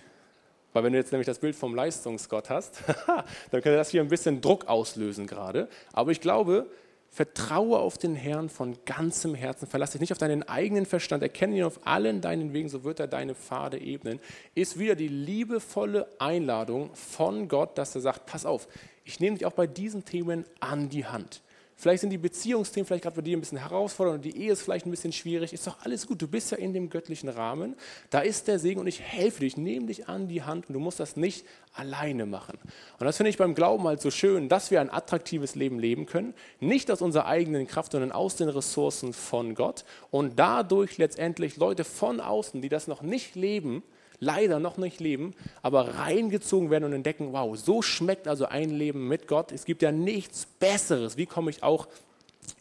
weil 0.71 0.83
wenn 0.83 0.93
du 0.93 0.99
jetzt 0.99 1.11
nämlich 1.11 1.25
das 1.25 1.39
Bild 1.39 1.55
vom 1.55 1.73
Leistungsgott 1.73 2.51
hast, 2.51 2.83
dann 3.07 3.25
könnte 3.63 3.77
das 3.77 3.89
hier 3.89 4.01
ein 4.01 4.07
bisschen 4.07 4.39
Druck 4.39 4.67
auslösen 4.67 5.25
gerade. 5.25 5.67
Aber 5.93 6.11
ich 6.11 6.21
glaube, 6.21 6.69
Vertraue 7.13 7.79
auf 7.79 7.97
den 7.97 8.15
Herrn 8.15 8.47
von 8.47 8.77
ganzem 8.85 9.35
Herzen. 9.35 9.67
Verlass 9.67 9.91
dich 9.91 9.99
nicht 9.99 10.13
auf 10.13 10.17
deinen 10.17 10.43
eigenen 10.43 10.85
Verstand. 10.85 11.21
Erkenne 11.21 11.57
ihn 11.57 11.63
auf 11.63 11.85
allen 11.85 12.21
deinen 12.21 12.53
Wegen, 12.53 12.69
so 12.69 12.85
wird 12.85 13.01
er 13.01 13.07
deine 13.07 13.35
Pfade 13.35 13.81
ebnen. 13.81 14.21
Ist 14.55 14.79
wieder 14.79 14.95
die 14.95 15.09
liebevolle 15.09 16.07
Einladung 16.19 16.95
von 16.95 17.49
Gott, 17.49 17.77
dass 17.77 17.95
er 17.95 18.01
sagt: 18.01 18.27
Pass 18.27 18.45
auf, 18.45 18.69
ich 19.03 19.19
nehme 19.19 19.37
dich 19.37 19.45
auch 19.45 19.51
bei 19.51 19.67
diesen 19.67 20.05
Themen 20.05 20.45
an 20.61 20.87
die 20.87 21.05
Hand. 21.05 21.41
Vielleicht 21.81 22.01
sind 22.01 22.11
die 22.11 22.19
Beziehungsthemen 22.19 22.85
vielleicht 22.85 23.01
gerade 23.01 23.15
bei 23.15 23.23
dir 23.23 23.35
ein 23.35 23.39
bisschen 23.39 23.57
herausfordernd 23.57 24.17
und 24.17 24.23
die 24.23 24.39
Ehe 24.39 24.51
ist 24.51 24.61
vielleicht 24.61 24.85
ein 24.85 24.91
bisschen 24.91 25.11
schwierig. 25.11 25.51
Ist 25.51 25.65
doch 25.65 25.77
alles 25.81 26.05
gut. 26.05 26.21
Du 26.21 26.27
bist 26.27 26.51
ja 26.51 26.57
in 26.59 26.73
dem 26.73 26.91
göttlichen 26.91 27.27
Rahmen. 27.27 27.75
Da 28.11 28.19
ist 28.19 28.47
der 28.47 28.59
Segen 28.59 28.79
und 28.79 28.85
ich 28.85 29.01
helfe 29.01 29.39
dir. 29.39 29.47
Ich 29.47 29.57
nehme 29.57 29.87
dich 29.87 30.07
an 30.07 30.27
die 30.27 30.43
Hand 30.43 30.69
und 30.69 30.73
du 30.73 30.79
musst 30.79 30.99
das 30.99 31.17
nicht 31.17 31.43
alleine 31.73 32.27
machen. 32.27 32.59
Und 32.99 33.05
das 33.07 33.17
finde 33.17 33.31
ich 33.31 33.37
beim 33.37 33.55
Glauben 33.55 33.87
halt 33.87 33.99
so 33.99 34.11
schön, 34.11 34.47
dass 34.47 34.69
wir 34.69 34.79
ein 34.79 34.91
attraktives 34.91 35.55
Leben 35.55 35.79
leben 35.79 36.05
können. 36.05 36.35
Nicht 36.59 36.91
aus 36.91 37.01
unserer 37.01 37.25
eigenen 37.25 37.65
Kraft, 37.65 37.93
sondern 37.93 38.11
aus 38.11 38.35
den 38.35 38.49
Ressourcen 38.49 39.11
von 39.11 39.55
Gott. 39.55 39.83
Und 40.11 40.37
dadurch 40.37 40.99
letztendlich 40.99 41.57
Leute 41.57 41.83
von 41.83 42.19
außen, 42.19 42.61
die 42.61 42.69
das 42.69 42.87
noch 42.87 43.01
nicht 43.01 43.35
leben, 43.35 43.81
leider 44.21 44.59
noch 44.59 44.77
nicht 44.77 45.01
leben, 45.01 45.33
aber 45.61 45.95
reingezogen 45.95 46.69
werden 46.69 46.85
und 46.85 46.93
entdecken, 46.93 47.33
wow, 47.33 47.57
so 47.57 47.81
schmeckt 47.81 48.27
also 48.27 48.45
ein 48.45 48.69
Leben 48.69 49.07
mit 49.07 49.27
Gott. 49.27 49.51
Es 49.51 49.65
gibt 49.65 49.81
ja 49.81 49.91
nichts 49.91 50.45
Besseres. 50.45 51.17
Wie 51.17 51.25
komme 51.25 51.49
ich 51.49 51.63
auch 51.63 51.87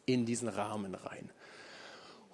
in 0.06 0.26
diesen 0.26 0.48
Rahmen 0.48 0.96
rein? 0.96 1.30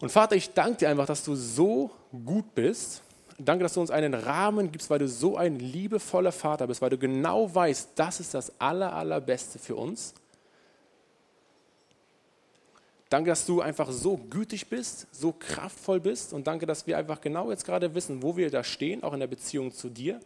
Und 0.00 0.12
Vater, 0.12 0.36
ich 0.36 0.54
danke 0.54 0.78
dir 0.78 0.88
einfach, 0.88 1.06
dass 1.06 1.24
du 1.24 1.34
so 1.34 1.90
gut 2.24 2.54
bist. 2.54 3.02
Danke, 3.38 3.64
dass 3.64 3.74
du 3.74 3.80
uns 3.80 3.90
einen 3.90 4.14
Rahmen 4.14 4.72
gibst, 4.72 4.88
weil 4.88 5.00
du 5.00 5.08
so 5.08 5.36
ein 5.36 5.58
liebevoller 5.58 6.32
Vater 6.32 6.66
bist, 6.66 6.80
weil 6.80 6.90
du 6.90 6.96
genau 6.96 7.52
weißt, 7.54 7.90
das 7.96 8.20
ist 8.20 8.32
das 8.32 8.60
Aller, 8.60 8.94
Allerbeste 8.94 9.58
für 9.58 9.74
uns. 9.74 10.14
Danke, 13.08 13.30
dass 13.30 13.46
du 13.46 13.60
einfach 13.60 13.92
so 13.92 14.16
gütig 14.16 14.66
bist, 14.68 15.06
so 15.12 15.32
kraftvoll 15.32 16.00
bist 16.00 16.32
und 16.32 16.46
danke, 16.48 16.66
dass 16.66 16.88
wir 16.88 16.98
einfach 16.98 17.20
genau 17.20 17.50
jetzt 17.50 17.64
gerade 17.64 17.94
wissen, 17.94 18.22
wo 18.22 18.36
wir 18.36 18.50
da 18.50 18.64
stehen, 18.64 19.04
auch 19.04 19.12
in 19.12 19.20
der 19.20 19.28
Beziehung 19.28 19.72
zu 19.72 19.88
dir. 19.88 20.18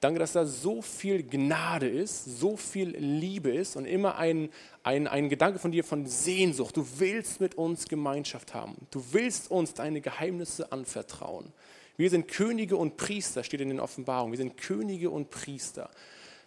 Danke, 0.00 0.18
dass 0.18 0.32
da 0.32 0.44
so 0.44 0.82
viel 0.82 1.22
Gnade 1.22 1.88
ist, 1.88 2.24
so 2.40 2.56
viel 2.56 2.90
Liebe 2.96 3.50
ist 3.50 3.76
und 3.76 3.86
immer 3.86 4.16
ein, 4.18 4.50
ein, 4.82 5.06
ein 5.06 5.28
Gedanke 5.28 5.60
von 5.60 5.70
dir 5.70 5.84
von 5.84 6.06
Sehnsucht. 6.06 6.76
Du 6.76 6.86
willst 6.98 7.40
mit 7.40 7.54
uns 7.56 7.86
Gemeinschaft 7.86 8.52
haben. 8.52 8.74
Du 8.90 9.04
willst 9.12 9.50
uns 9.50 9.74
deine 9.74 10.00
Geheimnisse 10.00 10.72
anvertrauen. 10.72 11.52
Wir 11.96 12.10
sind 12.10 12.26
Könige 12.26 12.76
und 12.76 12.96
Priester, 12.96 13.44
steht 13.44 13.60
in 13.60 13.68
den 13.68 13.78
Offenbarungen. 13.78 14.32
Wir 14.32 14.38
sind 14.38 14.56
Könige 14.56 15.10
und 15.10 15.30
Priester. 15.30 15.88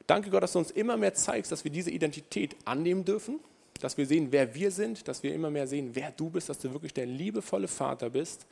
Danke 0.08 0.30
Gott, 0.30 0.44
dass 0.44 0.54
du 0.54 0.60
uns 0.60 0.72
immer 0.72 0.98
mehr 0.98 1.14
zeigst, 1.14 1.52
dass 1.52 1.64
wir 1.64 1.72
diese 1.72 1.92
Identität 1.92 2.56
annehmen 2.66 3.06
dürfen, 3.06 3.40
dass 3.80 3.98
wir 3.98 4.06
sehen, 4.06 4.28
wer 4.32 4.56
wir 4.56 4.72
sind, 4.72 5.08
dass 5.08 5.24
wir 5.24 5.34
immer 5.34 5.50
mehr 5.50 5.68
sehen, 5.68 5.92
wer 5.94 6.12
du 6.12 6.30
bist, 6.30 6.50
dass 6.50 6.60
du 6.60 6.72
wirklich 6.72 6.94
der 6.94 7.06
liebevolle 7.06 7.68
Vater 7.68 8.10
bist. 8.10 8.46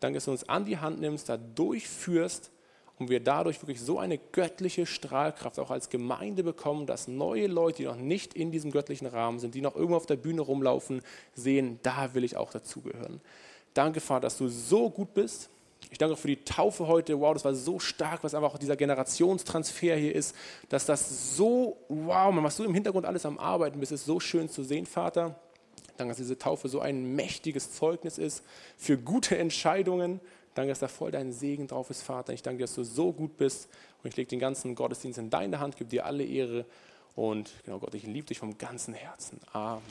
Danke, 0.00 0.16
dass 0.16 0.26
du 0.26 0.30
uns 0.30 0.48
an 0.48 0.64
die 0.64 0.78
Hand 0.78 1.00
nimmst, 1.00 1.28
da 1.28 1.36
durchführst 1.36 2.50
und 2.98 3.10
wir 3.10 3.20
dadurch 3.20 3.60
wirklich 3.62 3.80
so 3.80 3.98
eine 3.98 4.18
göttliche 4.18 4.86
Strahlkraft 4.86 5.58
auch 5.58 5.70
als 5.70 5.88
Gemeinde 5.88 6.42
bekommen, 6.42 6.86
dass 6.86 7.08
neue 7.08 7.46
Leute, 7.46 7.78
die 7.78 7.84
noch 7.84 7.96
nicht 7.96 8.34
in 8.34 8.50
diesem 8.50 8.70
göttlichen 8.70 9.06
Rahmen 9.06 9.38
sind, 9.38 9.54
die 9.54 9.60
noch 9.60 9.76
irgendwo 9.76 9.96
auf 9.96 10.06
der 10.06 10.16
Bühne 10.16 10.40
rumlaufen, 10.40 11.02
sehen, 11.34 11.78
da 11.82 12.14
will 12.14 12.24
ich 12.24 12.36
auch 12.36 12.50
dazugehören. 12.50 13.20
Danke, 13.74 14.00
Vater, 14.00 14.22
dass 14.22 14.38
du 14.38 14.48
so 14.48 14.90
gut 14.90 15.14
bist 15.14 15.50
ich 15.90 15.98
danke 15.98 16.16
für 16.16 16.28
die 16.28 16.44
Taufe 16.44 16.86
heute. 16.86 17.18
Wow, 17.20 17.34
das 17.34 17.44
war 17.44 17.54
so 17.54 17.78
stark, 17.78 18.22
was 18.22 18.34
einfach 18.34 18.54
auch 18.54 18.58
dieser 18.58 18.76
Generationstransfer 18.76 19.96
hier 19.96 20.14
ist, 20.14 20.34
dass 20.68 20.84
das 20.86 21.36
so, 21.36 21.78
wow, 21.88 22.32
man, 22.32 22.44
was 22.44 22.56
du 22.56 22.64
im 22.64 22.74
Hintergrund 22.74 23.06
alles 23.06 23.24
am 23.24 23.38
Arbeiten 23.38 23.80
bist, 23.80 23.92
ist 23.92 24.04
so 24.04 24.20
schön 24.20 24.48
zu 24.48 24.62
sehen, 24.62 24.86
Vater. 24.86 25.38
Danke, 25.96 26.10
dass 26.10 26.18
diese 26.18 26.38
Taufe 26.38 26.68
so 26.68 26.80
ein 26.80 27.16
mächtiges 27.16 27.72
Zeugnis 27.72 28.18
ist 28.18 28.44
für 28.76 28.98
gute 28.98 29.36
Entscheidungen. 29.36 30.20
Danke, 30.54 30.70
dass 30.70 30.78
da 30.78 30.88
voll 30.88 31.10
dein 31.10 31.32
Segen 31.32 31.66
drauf 31.66 31.90
ist, 31.90 32.02
Vater. 32.02 32.32
Ich 32.32 32.42
danke 32.42 32.58
dir, 32.58 32.64
dass 32.64 32.74
du 32.74 32.84
so 32.84 33.12
gut 33.12 33.36
bist. 33.36 33.68
Und 34.02 34.10
ich 34.10 34.16
lege 34.16 34.28
den 34.28 34.38
ganzen 34.38 34.74
Gottesdienst 34.74 35.18
in 35.18 35.30
deine 35.30 35.58
Hand, 35.58 35.76
gebe 35.76 35.90
dir 35.90 36.06
alle 36.06 36.24
Ehre. 36.24 36.66
Und 37.16 37.50
genau, 37.64 37.80
Gott, 37.80 37.94
ich 37.94 38.04
liebe 38.04 38.26
dich 38.28 38.38
vom 38.38 38.58
ganzen 38.58 38.94
Herzen. 38.94 39.40
Amen. 39.52 39.82